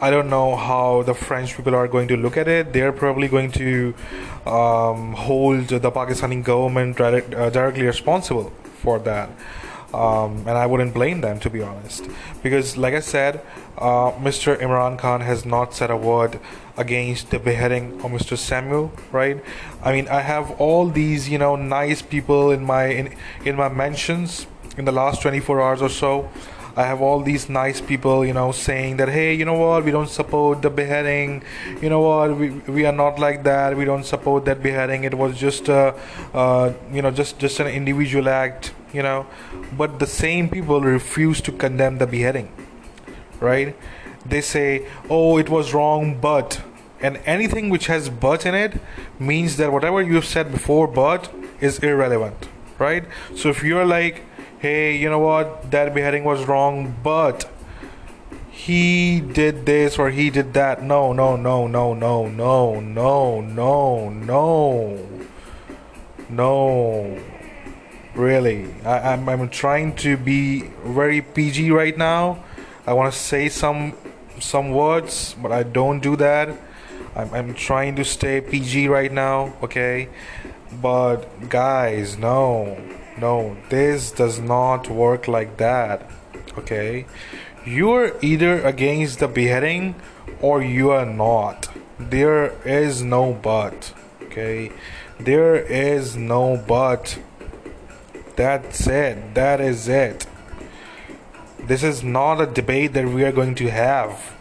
I 0.02 0.12
don't 0.12 0.30
know 0.30 0.56
how 0.56 1.04
the 1.04 1.14
French 1.14 1.56
people 1.56 1.74
are 1.74 1.88
going 1.88 2.08
to 2.10 2.18
look 2.18 2.38
at 2.38 2.48
it. 2.48 2.74
They're 2.74 2.92
probably 2.92 3.28
going 3.28 3.52
to 3.54 3.94
um, 4.46 5.14
hold 5.14 5.70
the 5.70 5.92
Pakistani 5.92 6.44
government 6.44 6.98
direct, 6.98 7.34
uh, 7.34 7.50
directly 7.50 7.84
responsible 7.84 8.52
for 8.82 9.00
that. 9.00 9.30
Um, 9.96 10.40
and 10.40 10.58
I 10.58 10.66
wouldn't 10.66 10.94
blame 10.94 11.22
them 11.22 11.40
to 11.40 11.50
be 11.50 11.62
honest, 11.62 12.08
because 12.44 12.76
like 12.76 12.94
I 12.94 13.00
said, 13.00 13.42
uh, 13.78 14.12
Mr. 14.28 14.58
Imran 14.58 14.98
Khan 14.98 15.22
has 15.22 15.46
not 15.46 15.74
said 15.74 15.90
a 15.90 15.98
word 15.98 16.40
against 16.78 17.32
the 17.32 17.40
beheading 17.40 17.94
of 18.02 18.12
Mr. 18.12 18.38
Samuel. 18.38 18.92
Right? 19.12 19.42
I 19.82 19.94
mean, 19.94 20.08
I 20.10 20.22
have 20.22 20.52
all 20.60 20.90
these 20.90 21.30
you 21.30 21.38
know 21.38 21.56
nice 21.56 22.02
people 22.02 22.52
in 22.52 22.66
my 22.66 22.86
in 22.88 23.16
in 23.46 23.56
my 23.56 23.70
mentions 23.70 24.48
in 24.78 24.84
the 24.84 24.92
last 24.92 25.22
24 25.22 25.62
hours 25.62 25.82
or 25.82 25.90
so 25.90 26.30
I 26.78 26.84
have 26.84 27.02
all 27.02 27.22
these 27.22 27.48
nice 27.48 27.80
people, 27.80 28.26
you 28.26 28.34
know, 28.34 28.52
saying 28.52 28.98
that, 28.98 29.08
hey, 29.08 29.34
you 29.34 29.46
know 29.46 29.54
what, 29.54 29.86
we 29.86 29.92
don't 29.92 30.10
support 30.10 30.62
the 30.62 30.70
beheading. 30.70 31.42
You 31.82 31.90
know 31.90 32.02
what, 32.02 32.36
we, 32.36 32.50
we 32.50 32.86
are 32.86 32.92
not 32.92 33.18
like 33.18 33.44
that. 33.44 33.78
We 33.78 33.86
don't 33.86 34.04
support 34.04 34.44
that 34.46 34.62
beheading. 34.62 35.06
It 35.06 35.14
was 35.14 35.38
just 35.38 35.70
a, 35.70 35.96
uh, 36.34 36.74
you 36.92 37.02
know, 37.02 37.12
just 37.12 37.40
just 37.40 37.62
an 37.62 37.68
individual 37.68 38.28
act. 38.28 38.74
You 38.96 39.04
know, 39.04 39.28
but 39.78 40.00
the 40.00 40.08
same 40.08 40.50
people 40.50 40.82
refuse 40.82 41.42
to 41.42 41.52
condemn 41.52 41.98
the 41.98 42.08
beheading, 42.08 42.50
right? 43.40 43.76
They 44.26 44.42
say, 44.42 44.88
oh, 45.10 45.38
it 45.38 45.50
was 45.50 45.74
wrong, 45.74 46.20
but 46.20 46.62
and 47.02 47.18
anything 47.26 47.70
which 47.70 47.88
has 47.88 48.10
but 48.10 48.46
in 48.46 48.56
it 48.56 48.80
means 49.20 49.58
that 49.58 49.72
whatever 49.72 50.02
you 50.02 50.16
have 50.16 50.26
said 50.26 50.52
before 50.52 50.88
but 50.88 51.30
is 51.60 51.78
irrelevant 51.80 52.48
right 52.80 53.04
so 53.36 53.50
if 53.50 53.62
you're 53.64 53.86
like 53.86 54.24
hey, 54.66 54.98
you 54.98 55.08
know 55.08 55.20
what, 55.20 55.70
that 55.70 55.94
beheading 55.94 56.24
was 56.24 56.48
wrong, 56.48 56.96
but 57.04 57.48
he 58.50 59.20
did 59.22 59.68
this 59.68 60.00
or 60.00 60.10
he 60.10 60.32
did 60.32 60.56
that. 60.56 60.82
No, 60.82 61.14
no, 61.14 61.36
no, 61.36 61.68
no, 61.68 61.94
no, 61.94 62.28
no, 62.28 62.80
no, 62.80 63.42
no, 63.42 64.10
no, 64.10 65.08
no. 66.30 67.35
Really, 68.16 68.74
I, 68.86 69.14
I'm 69.14 69.28
I'm 69.28 69.50
trying 69.50 69.96
to 69.98 70.18
be 70.18 70.62
very 70.86 71.22
PG 71.22 71.72
right 71.72 71.98
now. 71.98 72.44
I 72.88 72.94
want 72.94 73.14
to 73.14 73.20
say 73.20 73.50
some 73.50 73.94
some 74.40 74.72
words, 74.72 75.36
but 75.42 75.52
I 75.52 75.64
don't 75.64 76.00
do 76.00 76.16
that. 76.16 76.50
I'm 77.16 77.34
I'm 77.34 77.54
trying 77.54 77.96
to 77.98 78.06
stay 78.06 78.42
PG 78.42 78.88
right 78.88 79.12
now, 79.12 79.54
okay? 79.64 80.10
But 80.82 81.50
guys, 81.50 82.18
no. 82.18 82.78
No, 83.18 83.56
this 83.70 84.12
does 84.12 84.40
not 84.40 84.90
work 84.90 85.28
like 85.28 85.58
that. 85.58 86.10
Okay? 86.58 87.06
You're 87.66 88.14
either 88.22 88.62
against 88.62 89.20
the 89.20 89.28
beheading 89.28 89.96
or 90.42 90.62
you 90.62 90.92
are 90.92 91.06
not. 91.06 91.70
There 91.98 92.52
is 92.66 93.02
no 93.02 93.34
but. 93.34 93.94
Okay? 94.24 94.72
There 95.18 95.56
is 95.56 96.18
no 96.18 96.58
but. 96.58 97.18
That's 98.36 98.88
it. 98.88 99.34
That 99.36 99.62
is 99.62 99.88
it. 99.88 100.26
This 101.60 101.84
is 101.84 102.04
not 102.04 102.42
a 102.42 102.46
debate 102.46 102.94
that 102.94 103.08
we 103.08 103.24
are 103.24 103.32
going 103.32 103.56
to 103.56 103.72
have. 103.72 104.36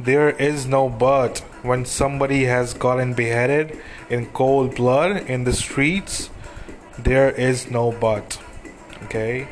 There 0.00 0.30
is 0.30 0.66
no 0.66 0.88
but 0.88 1.40
when 1.62 1.84
somebody 1.84 2.44
has 2.44 2.74
gotten 2.74 3.14
beheaded 3.14 3.78
in 4.10 4.26
cold 4.26 4.74
blood 4.74 5.16
in 5.28 5.44
the 5.44 5.52
streets 5.52 6.30
there 6.98 7.30
is 7.30 7.70
no 7.70 7.92
but 7.92 8.40
okay 9.04 9.48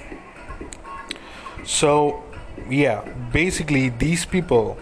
so 1.64 2.22
yeah 2.68 3.00
basically 3.32 3.88
these 3.88 4.26
people 4.26 4.76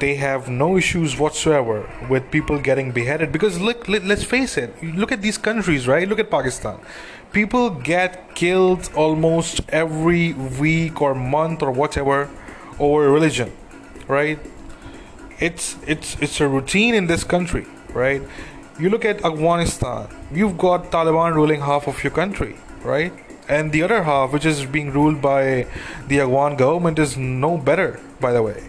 they 0.00 0.14
have 0.16 0.48
no 0.48 0.76
issues 0.76 1.18
whatsoever 1.18 1.88
with 2.08 2.30
people 2.30 2.58
getting 2.58 2.92
beheaded 2.92 3.32
because 3.32 3.60
look 3.60 3.88
let, 3.88 4.02
us 4.02 4.22
face 4.22 4.56
it 4.56 4.74
look 4.82 5.10
at 5.10 5.22
these 5.22 5.38
countries 5.38 5.88
right 5.88 6.08
look 6.08 6.18
at 6.18 6.30
pakistan 6.30 6.78
people 7.32 7.70
get 7.70 8.34
killed 8.34 8.90
almost 8.94 9.60
every 9.68 10.32
week 10.32 11.00
or 11.02 11.14
month 11.14 11.62
or 11.62 11.70
whatever 11.70 12.28
over 12.78 13.10
religion 13.10 13.52
right 14.06 14.38
it's 15.38 15.76
it's 15.86 16.16
it's 16.20 16.40
a 16.40 16.48
routine 16.48 16.94
in 16.94 17.06
this 17.06 17.24
country 17.24 17.66
right 17.92 18.22
you 18.78 18.90
look 18.90 19.04
at 19.04 19.24
Afghanistan, 19.24 20.06
you've 20.32 20.56
got 20.56 20.92
Taliban 20.92 21.34
ruling 21.34 21.60
half 21.60 21.88
of 21.88 22.02
your 22.04 22.12
country, 22.12 22.56
right? 22.84 23.12
And 23.48 23.72
the 23.72 23.82
other 23.82 24.04
half, 24.04 24.32
which 24.32 24.46
is 24.46 24.64
being 24.66 24.92
ruled 24.92 25.20
by 25.20 25.66
the 26.06 26.20
Afghan 26.20 26.56
government, 26.56 26.98
is 26.98 27.16
no 27.16 27.58
better, 27.58 27.98
by 28.20 28.32
the 28.32 28.42
way. 28.42 28.62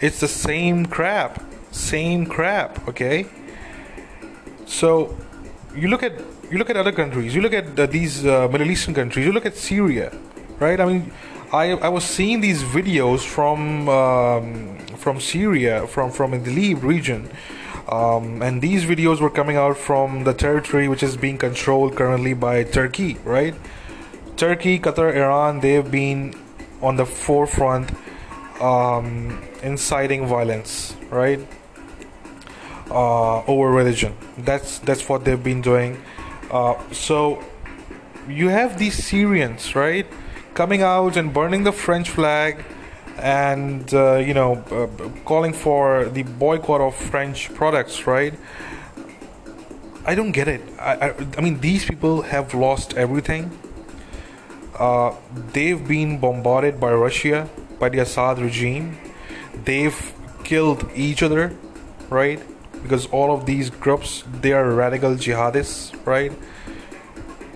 It's 0.00 0.18
the 0.18 0.26
same 0.26 0.86
crap, 0.86 1.40
same 1.70 2.26
crap, 2.26 2.88
okay? 2.88 3.26
So 4.66 5.16
you 5.76 5.88
look 5.88 6.02
at 6.02 6.14
you 6.52 6.58
look 6.58 6.68
at 6.68 6.76
other 6.76 6.92
countries, 6.92 7.34
you 7.34 7.40
look 7.40 7.54
at 7.54 7.80
uh, 7.80 7.86
these 7.86 8.26
uh, 8.26 8.46
Middle 8.52 8.70
Eastern 8.70 8.92
countries, 8.92 9.24
you 9.24 9.32
look 9.32 9.46
at 9.46 9.56
Syria, 9.56 10.12
right? 10.60 10.78
I 10.78 10.84
mean, 10.84 11.10
I, 11.50 11.70
I 11.72 11.88
was 11.88 12.04
seeing 12.04 12.42
these 12.42 12.62
videos 12.62 13.20
from 13.26 13.88
um, 13.88 14.78
from 14.96 15.18
Syria, 15.18 15.86
from 15.86 16.10
from 16.10 16.30
the 16.32 16.38
Idlib 16.38 16.82
region, 16.82 17.30
um, 17.88 18.42
and 18.42 18.60
these 18.60 18.84
videos 18.84 19.18
were 19.18 19.30
coming 19.30 19.56
out 19.56 19.78
from 19.78 20.24
the 20.24 20.34
territory 20.34 20.88
which 20.88 21.02
is 21.02 21.16
being 21.16 21.38
controlled 21.38 21.96
currently 21.96 22.34
by 22.34 22.64
Turkey, 22.64 23.16
right? 23.24 23.54
Turkey, 24.36 24.78
Qatar, 24.78 25.14
Iran, 25.16 25.60
they've 25.60 25.90
been 25.90 26.34
on 26.82 26.96
the 26.96 27.06
forefront 27.06 27.90
um, 28.60 29.42
inciting 29.62 30.26
violence, 30.26 30.94
right? 31.08 31.40
Uh, 32.90 33.42
over 33.44 33.70
religion. 33.70 34.14
That's 34.36 34.80
that's 34.80 35.08
what 35.08 35.24
they've 35.24 35.42
been 35.42 35.62
doing. 35.62 35.96
Uh, 36.52 36.76
so 36.92 37.42
you 38.28 38.48
have 38.48 38.78
these 38.78 39.02
Syrians, 39.02 39.74
right, 39.74 40.06
coming 40.54 40.82
out 40.82 41.16
and 41.16 41.32
burning 41.32 41.64
the 41.64 41.72
French 41.72 42.10
flag 42.10 42.62
and 43.18 43.92
uh, 43.94 44.16
you 44.16 44.34
know 44.34 44.54
uh, 44.70 44.86
calling 45.24 45.52
for 45.52 46.06
the 46.06 46.22
boycott 46.22 46.80
of 46.80 46.94
French 46.94 47.52
products, 47.54 48.06
right? 48.06 48.34
I 50.04 50.14
don't 50.14 50.32
get 50.32 50.48
it. 50.48 50.60
I, 50.78 51.10
I, 51.10 51.14
I 51.38 51.40
mean, 51.40 51.60
these 51.60 51.84
people 51.84 52.22
have 52.22 52.54
lost 52.54 52.94
everything. 52.94 53.56
Uh, 54.76 55.14
they've 55.52 55.86
been 55.86 56.18
bombarded 56.18 56.80
by 56.80 56.92
Russia, 56.92 57.48
by 57.78 57.88
the 57.88 58.00
Assad 58.00 58.40
regime. 58.40 58.98
They've 59.64 60.12
killed 60.42 60.90
each 60.94 61.22
other, 61.22 61.56
right? 62.10 62.42
Because 62.82 63.06
all 63.06 63.32
of 63.32 63.46
these 63.46 63.70
groups, 63.70 64.24
they 64.40 64.52
are 64.52 64.70
radical 64.70 65.14
jihadists, 65.14 65.94
right? 66.06 66.32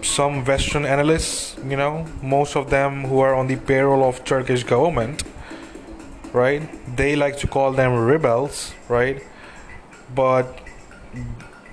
Some 0.02 0.44
Western 0.44 0.84
analysts, 0.84 1.56
you 1.66 1.76
know, 1.76 2.06
most 2.22 2.56
of 2.56 2.70
them 2.70 3.04
who 3.04 3.18
are 3.20 3.34
on 3.34 3.46
the 3.48 3.56
payroll 3.56 4.04
of 4.04 4.24
Turkish 4.24 4.62
government, 4.62 5.24
right? 6.32 6.62
They 6.96 7.16
like 7.16 7.38
to 7.38 7.46
call 7.46 7.72
them 7.72 7.94
rebels, 7.94 8.72
right? 8.88 9.22
But 10.14 10.46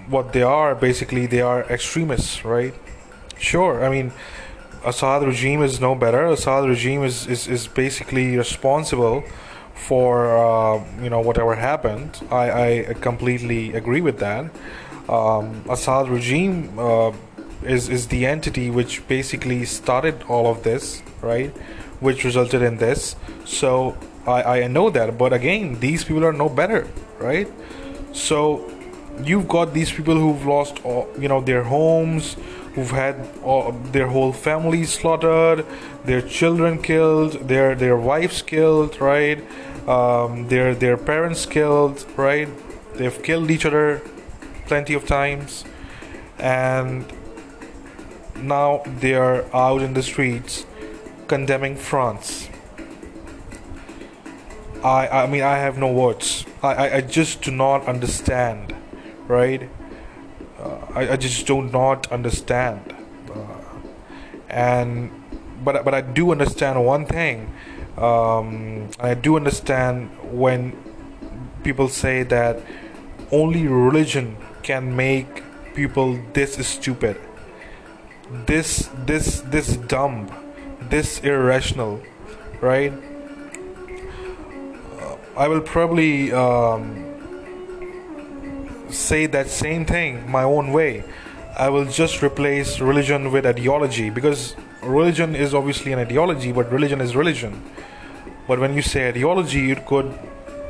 what 0.07 0.33
they 0.33 0.41
are 0.41 0.75
basically 0.75 1.27
they 1.27 1.41
are 1.41 1.63
extremists, 1.69 2.43
right? 2.43 2.73
Sure, 3.37 3.83
I 3.85 3.89
mean 3.89 4.11
Assad 4.85 5.23
regime 5.23 5.63
is 5.63 5.79
no 5.79 5.95
better. 5.95 6.25
Assad 6.27 6.67
regime 6.67 7.03
is, 7.03 7.25
is, 7.27 7.47
is 7.47 7.67
basically 7.67 8.35
responsible 8.35 9.23
for 9.73 10.37
uh, 10.37 10.83
you 11.01 11.09
know 11.09 11.19
whatever 11.19 11.55
happened. 11.55 12.21
I, 12.31 12.89
I 12.89 12.93
completely 13.01 13.73
agree 13.73 14.01
with 14.01 14.19
that. 14.19 14.45
Um, 15.09 15.63
Assad 15.69 16.09
regime 16.09 16.77
uh, 16.79 17.11
is 17.63 17.89
is 17.89 18.07
the 18.07 18.25
entity 18.25 18.69
which 18.69 19.05
basically 19.07 19.65
started 19.65 20.23
all 20.27 20.47
of 20.47 20.63
this, 20.63 21.01
right? 21.21 21.49
Which 21.99 22.23
resulted 22.23 22.61
in 22.61 22.77
this. 22.77 23.15
So 23.45 23.97
I 24.25 24.63
I 24.63 24.67
know 24.67 24.89
that, 24.89 25.17
but 25.17 25.33
again, 25.33 25.79
these 25.79 26.03
people 26.03 26.23
are 26.23 26.33
no 26.33 26.49
better, 26.49 26.87
right? 27.19 27.47
So 28.13 28.69
you've 29.23 29.47
got 29.47 29.73
these 29.73 29.91
people 29.91 30.15
who've 30.15 30.45
lost 30.45 30.83
all, 30.85 31.07
you 31.19 31.27
know 31.27 31.41
their 31.41 31.63
homes 31.63 32.35
who've 32.73 32.91
had 32.91 33.29
all, 33.43 33.71
their 33.91 34.07
whole 34.07 34.33
families 34.33 34.93
slaughtered 34.93 35.65
their 36.05 36.21
children 36.21 36.81
killed 36.81 37.33
their 37.47 37.75
their 37.75 37.97
wives 37.97 38.41
killed 38.41 38.99
right? 38.99 39.39
Um, 39.87 40.47
their 40.47 40.73
their 40.73 40.97
parents 40.97 41.45
killed 41.45 42.05
right? 42.17 42.49
They've 42.95 43.23
killed 43.23 43.49
each 43.49 43.65
other 43.65 44.01
plenty 44.65 44.93
of 44.93 45.05
times. 45.05 45.65
And 46.39 47.05
now 48.35 48.83
they 48.99 49.13
are 49.13 49.45
out 49.53 49.81
in 49.81 49.93
the 49.93 50.03
streets 50.03 50.65
condemning 51.27 51.75
France. 51.75 52.49
I, 54.83 55.07
I 55.07 55.27
mean 55.27 55.43
I 55.43 55.57
have 55.57 55.77
no 55.77 55.91
words. 55.91 56.45
I, 56.61 56.73
I, 56.73 56.95
I 56.97 57.01
just 57.01 57.41
do 57.41 57.51
not 57.51 57.87
understand 57.87 58.75
right? 59.27 59.69
Uh, 60.63 60.79
I, 60.95 61.11
I 61.11 61.15
just 61.17 61.45
do 61.45 61.61
not 61.61 62.09
understand, 62.09 62.95
uh, 63.35 63.59
and 64.47 65.11
but 65.61 65.83
but 65.83 65.93
I 65.93 65.99
do 65.99 66.31
understand 66.31 66.85
one 66.85 67.05
thing. 67.05 67.51
Um, 67.97 68.89
I 68.97 69.13
do 69.13 69.35
understand 69.35 70.09
when 70.31 70.71
people 71.63 71.89
say 71.89 72.23
that 72.23 72.61
only 73.29 73.67
religion 73.67 74.37
can 74.63 74.95
make 74.95 75.43
people 75.75 76.17
this 76.31 76.55
stupid, 76.65 77.19
this 78.45 78.89
this 79.05 79.41
this 79.41 79.75
dumb, 79.75 80.31
this 80.79 81.19
irrational, 81.19 81.99
right? 82.61 82.93
Uh, 85.01 85.17
I 85.35 85.49
will 85.49 85.61
probably. 85.61 86.31
Um, 86.31 87.12
say 88.93 89.25
that 89.27 89.47
same 89.49 89.85
thing 89.85 90.29
my 90.29 90.43
own 90.43 90.71
way. 90.71 91.03
I 91.57 91.69
will 91.69 91.85
just 91.85 92.23
replace 92.23 92.79
religion 92.79 93.31
with 93.31 93.45
ideology 93.45 94.09
because 94.09 94.55
religion 94.81 95.35
is 95.35 95.53
obviously 95.53 95.93
an 95.93 95.99
ideology, 95.99 96.51
but 96.51 96.71
religion 96.71 97.01
is 97.01 97.15
religion. 97.15 97.61
But 98.47 98.59
when 98.59 98.73
you 98.73 98.81
say 98.81 99.07
ideology, 99.07 99.71
it 99.71 99.85
could 99.85 100.13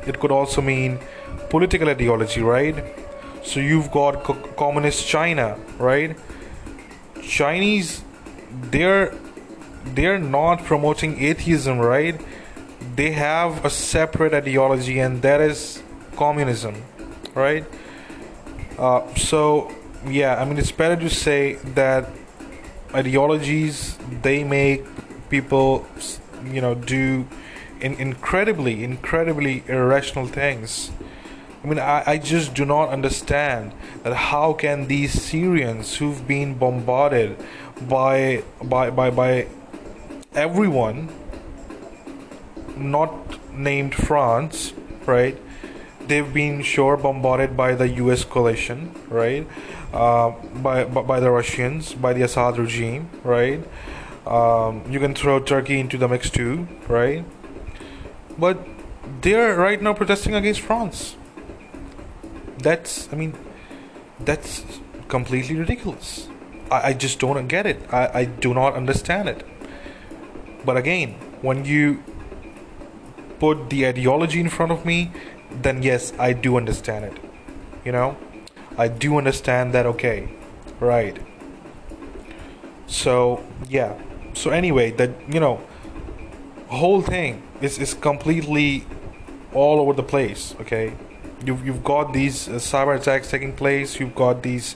it 0.06 0.20
could 0.20 0.32
also 0.32 0.62
mean 0.62 1.00
political 1.50 1.90
ideology, 1.90 2.42
right? 2.42 2.76
So 3.44 3.60
you've 3.60 3.92
got 3.92 4.24
co- 4.24 4.34
communist 4.58 5.08
China, 5.08 5.58
right? 5.78 6.18
Chinese, 7.22 8.04
they're 8.72 9.14
they're 9.86 10.20
not 10.20 10.64
promoting 10.64 11.22
atheism, 11.22 11.80
right? 11.80 12.20
They 12.96 13.12
have 13.12 13.64
a 13.66 13.70
separate 13.70 14.34
ideology, 14.34 15.00
and 15.00 15.22
that 15.22 15.42
is 15.42 15.82
communism, 16.16 16.76
right? 17.34 17.66
Uh, 18.78 19.14
so, 19.16 19.72
yeah, 20.08 20.42
I 20.42 20.46
mean, 20.46 20.58
it's 20.58 20.72
better 20.72 20.96
to 20.96 21.10
say 21.10 21.54
that 21.76 22.10
ideologies 22.94 23.98
they 24.22 24.44
make 24.44 24.84
people, 25.30 25.86
you 26.46 26.62
know, 26.62 26.76
do 26.76 27.28
in 27.82 27.96
incredibly, 27.96 28.84
incredibly 28.84 29.64
irrational 29.68 30.26
things. 30.26 30.92
I 31.64 31.68
mean, 31.68 31.80
I, 31.80 32.04
I 32.06 32.18
just 32.18 32.54
do 32.54 32.66
not 32.66 32.90
understand 32.90 33.74
that 34.04 34.14
how 34.14 34.54
can 34.54 34.88
these 34.88 35.22
Syrians 35.22 35.98
who've 35.98 36.28
been 36.28 36.56
bombarded 36.56 37.38
by 37.88 38.44
by 38.62 38.90
by 38.90 39.10
by 39.10 39.48
everyone, 40.34 41.10
not 42.76 43.12
named 43.54 43.96
France, 43.96 44.74
right? 45.06 45.38
They've 46.08 46.34
been 46.34 46.62
sure 46.62 46.98
bombarded 46.98 47.56
by 47.56 47.76
the 47.76 47.88
U.S. 48.04 48.24
coalition, 48.24 48.94
right? 49.10 49.48
Uh, 49.94 50.32
by, 50.56 50.86
by 50.86 51.20
the 51.20 51.30
Russians, 51.32 51.94
by 51.94 52.14
the 52.14 52.24
Assad 52.24 52.58
regime, 52.58 53.10
right? 53.24 53.64
Um, 54.26 54.84
you 54.90 55.00
can 55.00 55.14
throw 55.14 55.40
Turkey 55.40 55.80
into 55.80 55.98
the 55.98 56.08
mix 56.08 56.30
too, 56.30 56.68
right? 56.88 57.26
But 58.38 58.66
they're 59.22 59.56
right 59.56 59.82
now 59.82 59.94
protesting 59.94 60.34
against 60.34 60.62
France. 60.62 61.16
That's, 62.58 63.12
I 63.12 63.16
mean, 63.16 63.36
that's 64.20 64.64
completely 65.08 65.56
ridiculous. 65.56 66.28
I, 66.72 66.90
I 66.90 66.94
just 66.94 67.20
don't 67.20 67.48
get 67.48 67.66
it. 67.66 67.82
I, 67.92 68.20
I 68.22 68.26
do 68.26 68.54
not 68.54 68.76
understand 68.76 69.30
it. 69.30 69.46
But 70.66 70.78
again, 70.78 71.16
when 71.42 71.66
you 71.66 72.02
put 73.40 73.70
the 73.70 73.86
ideology 73.86 74.40
in 74.40 74.50
front 74.50 74.72
of 74.72 74.86
me 74.86 75.12
then 75.62 75.84
yes, 75.84 76.14
I 76.20 76.34
do 76.34 76.58
understand 76.58 77.06
it. 77.06 77.18
You 77.86 77.92
know, 77.92 78.18
I 78.78 78.88
do 78.88 79.18
understand 79.18 79.74
that. 79.74 79.86
Okay, 79.86 80.30
right. 80.80 81.18
So 82.88 83.44
yeah. 83.70 83.94
So 84.34 84.50
anyway, 84.50 84.92
that 84.92 85.12
you 85.28 85.40
know, 85.40 85.62
whole 86.68 87.02
thing 87.02 87.44
is 87.62 87.78
is 87.78 87.94
completely 87.94 88.86
all 89.54 89.80
over 89.80 89.94
the 89.94 90.04
place. 90.04 90.56
Okay, 90.62 90.94
you've 91.46 91.66
you've 91.66 91.84
got 91.84 92.14
these 92.14 92.48
uh, 92.48 92.54
cyber 92.54 92.98
attacks 92.98 93.30
taking 93.30 93.54
place. 93.54 94.00
You've 94.00 94.16
got 94.16 94.44
these 94.44 94.76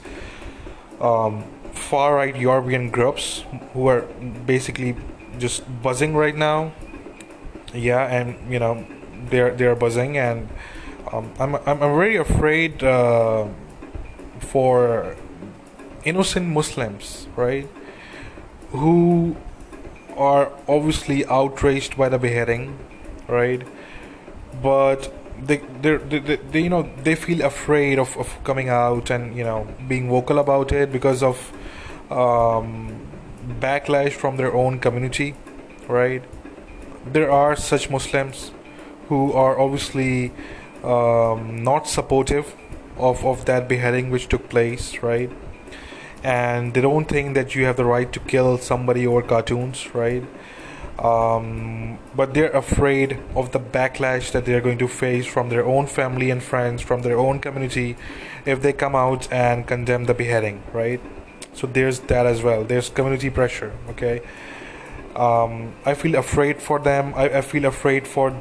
um, 1.01 1.43
far 1.73 2.15
right 2.15 2.35
European 2.35 2.89
groups 2.89 3.43
who 3.73 3.87
are 3.87 4.01
basically 4.45 4.95
just 5.39 5.63
buzzing 5.81 6.15
right 6.15 6.35
now. 6.35 6.71
Yeah, 7.73 8.05
and 8.05 8.51
you 8.51 8.59
know 8.59 8.85
they're 9.29 9.53
they're 9.55 9.75
buzzing 9.75 10.17
and 10.17 10.49
um, 11.11 11.31
I'm, 11.39 11.55
I'm 11.55 11.83
I'm 11.83 11.95
very 11.95 12.17
afraid 12.17 12.83
uh, 12.83 13.47
for 14.39 15.15
innocent 16.03 16.47
Muslims 16.47 17.27
right 17.35 17.67
who 18.71 19.35
are 20.15 20.51
obviously 20.67 21.25
outraged 21.27 21.97
by 21.97 22.09
the 22.09 22.17
beheading 22.17 22.77
right 23.27 23.65
but 24.61 25.13
they 25.41 25.57
they, 25.81 25.97
they, 25.97 26.35
they 26.35 26.61
you 26.61 26.69
know 26.69 26.89
they 27.03 27.15
feel 27.15 27.45
afraid 27.45 27.99
of, 27.99 28.17
of 28.17 28.43
coming 28.43 28.69
out 28.69 29.09
and 29.09 29.35
you 29.35 29.43
know 29.43 29.67
being 29.87 30.09
vocal 30.09 30.39
about 30.39 30.71
it 30.71 30.91
because 30.91 31.21
of 31.21 31.51
um, 32.11 32.99
backlash 33.59 34.13
from 34.13 34.37
their 34.37 34.53
own 34.53 34.79
community 34.79 35.35
right. 35.87 36.23
There 37.05 37.31
are 37.31 37.55
such 37.55 37.89
muslims 37.89 38.51
who 39.09 39.33
are 39.33 39.59
obviously 39.59 40.31
um, 40.83 41.63
not 41.63 41.87
supportive 41.87 42.55
of, 42.97 43.25
of 43.25 43.45
that 43.45 43.67
beheading 43.67 44.09
which 44.09 44.27
took 44.27 44.49
place, 44.49 45.01
right? 45.01 45.31
And 46.23 46.73
they 46.73 46.81
don't 46.81 47.05
think 47.05 47.35
that 47.35 47.55
you 47.55 47.65
have 47.65 47.77
the 47.77 47.85
right 47.85 48.11
to 48.11 48.19
kill 48.19 48.57
somebody 48.57 49.05
over 49.05 49.21
cartoons, 49.21 49.93
right? 49.93 50.23
Um, 50.99 51.99
but 52.15 52.33
they're 52.33 52.49
afraid 52.49 53.19
of 53.35 53.51
the 53.51 53.59
backlash 53.59 54.31
that 54.31 54.45
they're 54.45 54.61
going 54.61 54.79
to 54.79 54.87
face 54.87 55.27
from 55.27 55.49
their 55.49 55.63
own 55.63 55.85
family 55.85 56.31
and 56.31 56.41
friends, 56.41 56.81
from 56.81 57.03
their 57.03 57.19
own 57.19 57.39
community, 57.39 57.95
if 58.45 58.61
they 58.61 58.73
come 58.73 58.95
out 58.95 59.31
and 59.31 59.67
condemn 59.67 60.05
the 60.05 60.15
beheading, 60.15 60.63
right? 60.73 60.99
So 61.53 61.67
there's 61.67 61.99
that 62.01 62.25
as 62.25 62.41
well. 62.41 62.63
There's 62.63 62.89
community 62.89 63.29
pressure, 63.29 63.73
okay? 63.91 64.21
Um, 65.15 65.73
I 65.85 65.93
feel 65.93 66.15
afraid 66.15 66.61
for 66.61 66.79
them. 66.79 67.13
I, 67.15 67.37
I 67.37 67.41
feel 67.41 67.65
afraid 67.65 68.07
for 68.07 68.35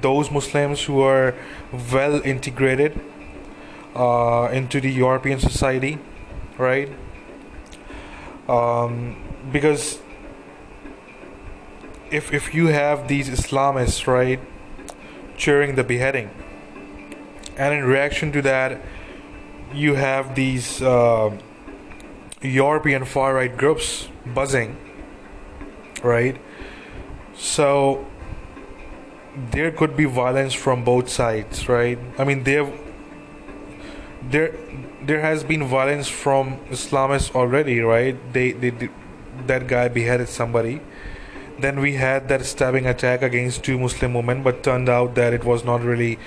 those 0.00 0.30
Muslims 0.30 0.84
who 0.84 1.00
are 1.00 1.34
well 1.92 2.20
integrated 2.24 2.98
uh, 3.94 4.48
into 4.52 4.80
the 4.80 4.90
European 4.90 5.40
society, 5.40 5.98
right? 6.56 6.90
Um, 8.48 9.16
because 9.52 9.98
if 12.10 12.32
if 12.32 12.54
you 12.54 12.68
have 12.68 13.08
these 13.08 13.28
Islamists, 13.28 14.06
right, 14.06 14.40
cheering 15.36 15.74
the 15.74 15.84
beheading, 15.84 16.30
and 17.56 17.74
in 17.74 17.84
reaction 17.84 18.32
to 18.32 18.42
that, 18.42 18.80
you 19.74 19.94
have 19.94 20.34
these 20.34 20.80
uh, 20.80 21.30
European 22.40 23.04
far 23.04 23.34
right 23.34 23.54
groups 23.56 24.08
buzzing, 24.24 24.76
right? 26.02 26.36
So 27.34 28.06
there 29.50 29.70
could 29.70 29.96
be 29.96 30.04
violence 30.04 30.54
from 30.54 30.84
both 30.84 31.08
sides, 31.08 31.68
right? 31.68 31.98
I 32.18 32.24
mean, 32.24 32.44
there, 32.44 32.70
there, 34.22 34.54
there 35.02 35.20
has 35.20 35.44
been 35.44 35.64
violence 35.64 36.08
from 36.08 36.58
Islamists 36.70 37.34
already, 37.34 37.80
right? 37.80 38.16
They, 38.32 38.52
they, 38.52 38.88
that 39.46 39.66
guy 39.66 39.88
beheaded 39.88 40.28
somebody. 40.28 40.80
Then 41.58 41.80
we 41.80 41.94
had 41.94 42.28
that 42.28 42.44
stabbing 42.44 42.86
attack 42.86 43.22
against 43.22 43.64
two 43.64 43.78
Muslim 43.78 44.14
women, 44.14 44.42
but 44.42 44.62
turned 44.62 44.88
out 44.88 45.14
that 45.16 45.32
it 45.32 45.44
was 45.44 45.64
not 45.64 45.82
really 45.82 46.18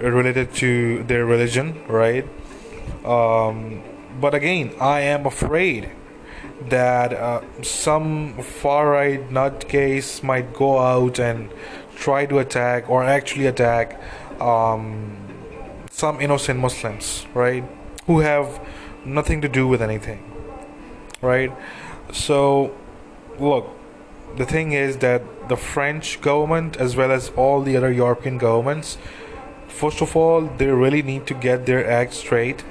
related 0.00 0.54
to 0.54 1.02
their 1.04 1.24
religion, 1.24 1.82
right? 1.88 2.24
Um, 3.04 3.82
but 4.20 4.34
again, 4.34 4.74
I 4.80 5.00
am 5.00 5.26
afraid 5.26 5.90
that 6.68 7.12
uh, 7.12 7.42
some 7.62 8.40
far 8.42 8.90
right 8.90 9.28
nutcase 9.30 10.22
might 10.22 10.54
go 10.54 10.78
out 10.78 11.18
and 11.18 11.50
try 11.96 12.26
to 12.26 12.38
attack 12.38 12.88
or 12.88 13.02
actually 13.02 13.46
attack 13.46 14.00
um, 14.40 15.16
some 15.90 16.20
innocent 16.20 16.60
Muslims, 16.60 17.26
right? 17.34 17.64
Who 18.06 18.20
have 18.20 18.60
nothing 19.04 19.40
to 19.40 19.48
do 19.48 19.66
with 19.66 19.82
anything, 19.82 20.22
right? 21.22 21.50
So, 22.12 22.74
look, 23.40 23.68
the 24.36 24.44
thing 24.44 24.72
is 24.72 24.98
that 24.98 25.48
the 25.48 25.56
French 25.56 26.20
government, 26.20 26.76
as 26.76 26.96
well 26.96 27.10
as 27.10 27.30
all 27.30 27.62
the 27.62 27.76
other 27.76 27.90
European 27.90 28.38
governments, 28.38 28.98
first 29.68 30.00
of 30.02 30.14
all, 30.16 30.42
they 30.42 30.66
really 30.66 31.02
need 31.02 31.26
to 31.26 31.34
get 31.34 31.66
their 31.66 31.88
act 31.88 32.12
straight, 32.14 32.62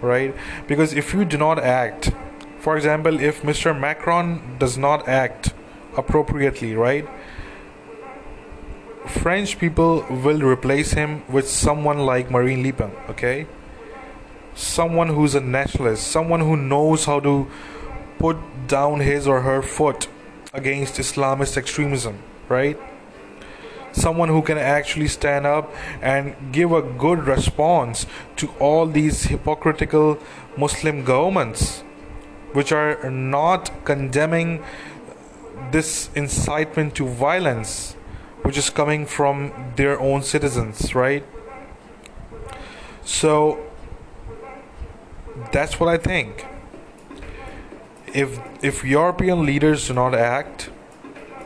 right? 0.00 0.34
Because 0.66 0.92
if 0.92 1.14
you 1.14 1.24
do 1.24 1.38
not 1.38 1.58
act, 1.58 2.12
for 2.58 2.76
example, 2.76 3.20
if 3.20 3.42
Mr. 3.42 3.78
Macron 3.78 4.56
does 4.58 4.76
not 4.76 5.08
act 5.08 5.52
appropriately, 5.96 6.74
right? 6.74 7.08
French 9.06 9.58
people 9.58 10.04
will 10.08 10.42
replace 10.42 10.92
him 10.92 11.22
with 11.28 11.48
someone 11.48 11.98
like 11.98 12.30
Marine 12.30 12.62
Le 12.62 12.72
Pen, 12.72 12.90
okay? 13.10 13.46
Someone 14.54 15.08
who's 15.08 15.34
a 15.34 15.40
nationalist, 15.40 16.06
someone 16.06 16.40
who 16.40 16.56
knows 16.56 17.04
how 17.04 17.20
to 17.20 17.46
put 18.18 18.38
down 18.66 19.00
his 19.00 19.26
or 19.26 19.42
her 19.42 19.60
foot 19.60 20.08
against 20.54 20.94
Islamist 20.94 21.56
extremism, 21.56 22.18
right? 22.48 22.78
Someone 23.92 24.28
who 24.28 24.40
can 24.42 24.58
actually 24.58 25.08
stand 25.08 25.46
up 25.46 25.70
and 26.00 26.34
give 26.52 26.72
a 26.72 26.82
good 26.82 27.26
response 27.26 28.06
to 28.36 28.48
all 28.58 28.86
these 28.86 29.24
hypocritical 29.24 30.18
Muslim 30.56 31.04
governments 31.04 31.80
which 32.54 32.72
are 32.72 33.10
not 33.10 33.70
condemning 33.84 34.62
this 35.72 36.08
incitement 36.14 36.94
to 36.94 37.06
violence 37.06 37.96
which 38.44 38.58
is 38.58 38.70
coming 38.70 39.06
from 39.06 39.72
their 39.76 39.98
own 39.98 40.22
citizens, 40.22 40.94
right? 40.94 41.24
So 43.04 43.58
that's 45.50 45.80
what 45.80 45.88
I 45.88 45.98
think. 45.98 46.46
If 48.12 48.38
if 48.62 48.84
European 48.84 49.44
leaders 49.44 49.88
do 49.88 49.94
not 49.94 50.14
act, 50.14 50.70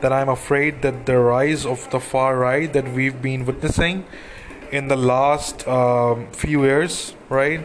then 0.00 0.12
I'm 0.12 0.28
afraid 0.28 0.82
that 0.82 1.06
the 1.06 1.18
rise 1.18 1.64
of 1.64 1.88
the 1.90 2.00
far 2.00 2.36
right 2.36 2.72
that 2.72 2.92
we've 2.92 3.22
been 3.22 3.46
witnessing 3.46 4.04
in 4.70 4.88
the 4.88 4.96
last 4.96 5.66
um, 5.66 6.30
few 6.32 6.64
years, 6.64 7.14
right, 7.28 7.60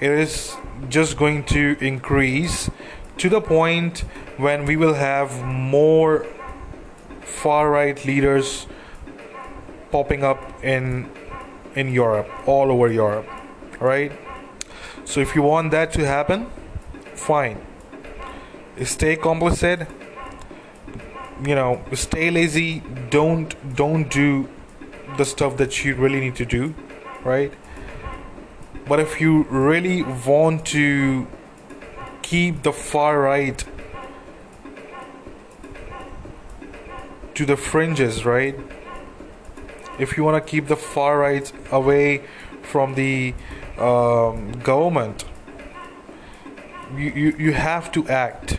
it 0.00 0.10
is 0.10 0.56
just 0.88 1.16
going 1.16 1.44
to 1.44 1.76
increase 1.80 2.70
to 3.18 3.28
the 3.28 3.40
point 3.40 4.00
when 4.36 4.64
we 4.66 4.76
will 4.76 4.94
have 4.94 5.42
more 5.44 6.26
far 7.26 7.70
right 7.70 8.02
leaders 8.04 8.66
popping 9.90 10.24
up 10.24 10.64
in 10.64 11.10
in 11.74 11.92
Europe, 11.92 12.28
all 12.46 12.72
over 12.72 12.90
Europe, 12.90 13.28
right? 13.80 14.12
So 15.04 15.20
if 15.20 15.34
you 15.34 15.42
want 15.42 15.70
that 15.72 15.92
to 15.92 16.06
happen, 16.06 16.46
fine. 17.14 17.58
Stay 18.82 19.16
complicit. 19.16 19.86
You 21.44 21.54
know, 21.54 21.82
stay 21.92 22.30
lazy. 22.30 22.82
Don't 23.10 23.54
don't 23.76 24.08
do 24.08 24.48
the 25.18 25.24
stuff 25.24 25.56
that 25.58 25.84
you 25.84 25.94
really 25.94 26.20
need 26.20 26.36
to 26.36 26.46
do, 26.46 26.74
right? 27.24 27.52
But 28.88 29.00
if 29.00 29.20
you 29.20 29.42
really 29.50 30.02
want 30.02 30.64
to 30.66 31.26
keep 32.22 32.62
the 32.62 32.72
far 32.72 33.20
right 33.20 33.64
to 37.36 37.44
the 37.44 37.56
fringes, 37.56 38.24
right? 38.24 38.58
If 39.98 40.16
you 40.16 40.24
want 40.24 40.42
to 40.42 40.50
keep 40.50 40.66
the 40.66 40.76
far 40.76 41.18
right 41.18 41.50
away 41.70 42.22
from 42.62 42.94
the 42.94 43.34
um, 43.78 44.52
government, 44.62 45.24
you, 46.94 47.12
you, 47.14 47.36
you 47.38 47.52
have 47.52 47.92
to 47.92 48.08
act, 48.08 48.58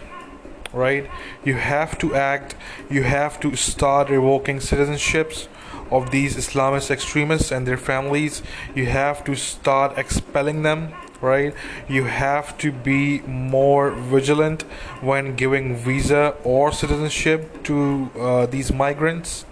right? 0.74 1.10
You 1.44 1.56
have 1.56 1.98
to 2.00 2.16
act, 2.16 2.56
you 2.90 3.04
have 3.04 3.40
to 3.42 3.56
start 3.56 4.10
revoking 4.10 4.60
citizenships 4.60 5.48
of 5.90 6.12
these 6.12 6.36
Islamist 6.36 6.92
extremists 6.92 7.52
and 7.52 7.68
their 7.68 7.78
families. 7.78 8.44
You 8.76 8.86
have 8.88 9.24
to 9.26 9.36
start 9.36 9.98
expelling 9.98 10.62
them 10.62 10.94
right? 11.22 11.54
You 11.88 12.06
have 12.06 12.58
to 12.60 12.72
be 12.72 13.22
more 13.22 13.92
vigilant 13.92 14.64
when 15.02 15.36
giving 15.36 15.76
visa 15.76 16.36
or 16.44 16.72
citizenship 16.72 17.64
to 17.64 18.10
uh, 18.20 18.46
these 18.46 18.72
migrants 18.72 19.46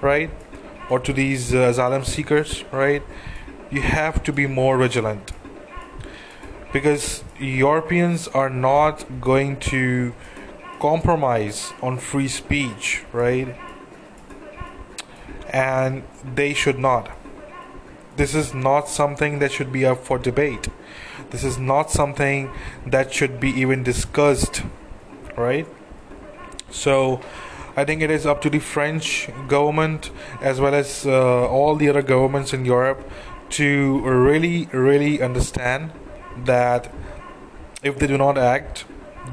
right? 0.00 0.30
Or 0.88 0.98
to 0.98 1.12
these 1.12 1.54
uh, 1.54 1.58
asylum 1.58 2.04
seekers 2.04 2.64
right? 2.72 3.02
You 3.70 3.82
have 3.82 4.22
to 4.24 4.32
be 4.32 4.46
more 4.46 4.78
vigilant. 4.78 5.32
Because 6.72 7.24
Europeans 7.38 8.28
are 8.28 8.50
not 8.50 9.20
going 9.20 9.58
to 9.58 10.14
compromise 10.80 11.72
on 11.82 11.98
free 11.98 12.28
speech 12.28 13.04
right? 13.12 13.56
And 15.52 16.04
they 16.24 16.54
should 16.54 16.78
not 16.78 17.10
this 18.20 18.34
is 18.34 18.52
not 18.68 18.88
something 19.00 19.38
that 19.40 19.50
should 19.58 19.72
be 19.78 19.84
up 19.92 20.04
for 20.10 20.18
debate 20.30 20.68
this 21.30 21.44
is 21.44 21.58
not 21.58 21.90
something 21.90 22.50
that 22.84 23.12
should 23.14 23.38
be 23.38 23.50
even 23.50 23.82
discussed, 23.82 24.62
right? 25.36 25.66
So, 26.70 27.20
I 27.76 27.84
think 27.84 28.02
it 28.02 28.10
is 28.10 28.26
up 28.26 28.42
to 28.42 28.50
the 28.50 28.58
French 28.58 29.30
government 29.46 30.10
as 30.42 30.60
well 30.60 30.74
as 30.74 31.06
uh, 31.06 31.48
all 31.48 31.76
the 31.76 31.88
other 31.88 32.02
governments 32.02 32.52
in 32.52 32.64
Europe 32.64 33.08
to 33.50 34.00
really, 34.00 34.66
really 34.72 35.22
understand 35.22 35.92
that 36.44 36.92
if 37.82 37.98
they 37.98 38.06
do 38.08 38.18
not 38.18 38.36
act, 38.36 38.84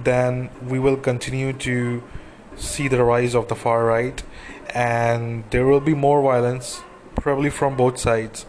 then 0.03 0.49
we 0.65 0.77
will 0.77 0.97
continue 0.97 1.51
to 1.53 2.03
see 2.55 2.87
the 2.87 3.03
rise 3.03 3.35
of 3.35 3.47
the 3.47 3.55
far 3.55 3.85
right 3.85 4.23
and 4.73 5.43
there 5.49 5.65
will 5.65 5.79
be 5.79 5.95
more 5.95 6.21
violence, 6.21 6.81
probably 7.15 7.49
from 7.49 7.75
both 7.75 7.97
sides, 7.97 8.45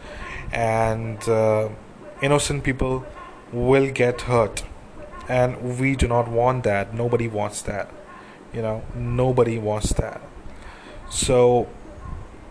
and 0.53 1.29
uh, 1.29 1.69
innocent 2.23 2.65
people 2.65 3.07
will 3.53 3.91
get 3.91 4.23
hurt. 4.23 4.65
And 5.29 5.79
we 5.79 5.95
do 5.97 6.09
not 6.09 6.29
want 6.29 6.65
that. 6.65 6.95
Nobody 6.95 7.29
wants 7.29 7.63
that. 7.63 7.93
You 8.53 8.63
know 8.63 8.83
nobody 8.95 9.59
wants 9.59 9.93
that. 9.95 10.21
So 11.11 11.69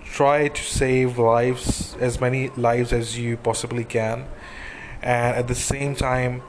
try 0.05 0.47
to 0.47 0.63
save 0.63 1.17
lives 1.17 1.95
as 1.99 2.21
many 2.21 2.49
lives 2.49 2.93
as 2.93 3.17
you 3.17 3.37
possibly 3.37 3.83
can. 3.83 4.27
And 5.01 5.35
at 5.35 5.47
the 5.47 5.55
same 5.55 5.95
time 5.95 6.43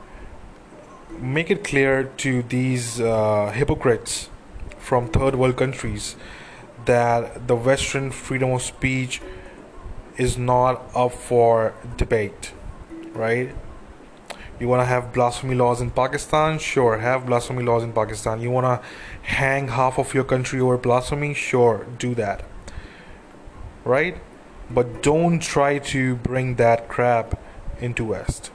make 1.18 1.50
it 1.50 1.64
clear 1.64 2.04
to 2.04 2.42
these 2.42 3.00
uh, 3.00 3.50
hypocrites 3.50 4.28
from 4.78 5.08
third 5.08 5.34
world 5.34 5.56
countries 5.56 6.16
that 6.84 7.48
the 7.48 7.56
western 7.56 8.10
freedom 8.10 8.52
of 8.52 8.62
speech 8.62 9.20
is 10.18 10.36
not 10.36 10.82
up 10.94 11.12
for 11.12 11.74
debate 11.96 12.52
right 13.12 13.54
you 14.60 14.66
want 14.66 14.82
to 14.82 14.86
have 14.86 15.12
blasphemy 15.12 15.54
laws 15.54 15.80
in 15.80 15.90
Pakistan? 15.90 16.58
Sure, 16.58 16.98
have 16.98 17.26
blasphemy 17.26 17.62
laws 17.62 17.84
in 17.84 17.92
Pakistan. 17.92 18.40
You 18.40 18.50
want 18.50 18.66
to 18.66 18.86
hang 19.22 19.68
half 19.68 19.98
of 19.98 20.14
your 20.14 20.24
country 20.24 20.60
over 20.60 20.76
blasphemy? 20.76 21.32
Sure, 21.34 21.86
do 21.98 22.14
that. 22.16 22.44
Right? 23.84 24.20
But 24.68 25.02
don't 25.02 25.40
try 25.40 25.78
to 25.78 26.16
bring 26.16 26.56
that 26.56 26.88
crap 26.88 27.40
into 27.80 28.04
West. 28.04 28.50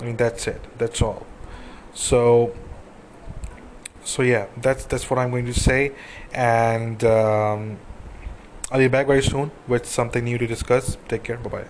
I 0.00 0.04
mean, 0.04 0.16
that's 0.16 0.46
it. 0.46 0.60
That's 0.78 1.02
all. 1.02 1.26
So, 1.92 2.56
so 4.02 4.22
yeah, 4.22 4.46
that's 4.56 4.86
that's 4.86 5.10
what 5.10 5.18
I'm 5.18 5.30
going 5.30 5.46
to 5.46 5.54
say, 5.54 5.92
and 6.32 7.04
um, 7.04 7.78
I'll 8.72 8.78
be 8.78 8.88
back 8.88 9.06
very 9.06 9.22
soon 9.22 9.50
with 9.68 9.86
something 9.86 10.24
new 10.24 10.38
to 10.38 10.46
discuss. 10.46 10.96
Take 11.06 11.22
care. 11.24 11.36
Bye 11.36 11.50
bye. 11.50 11.66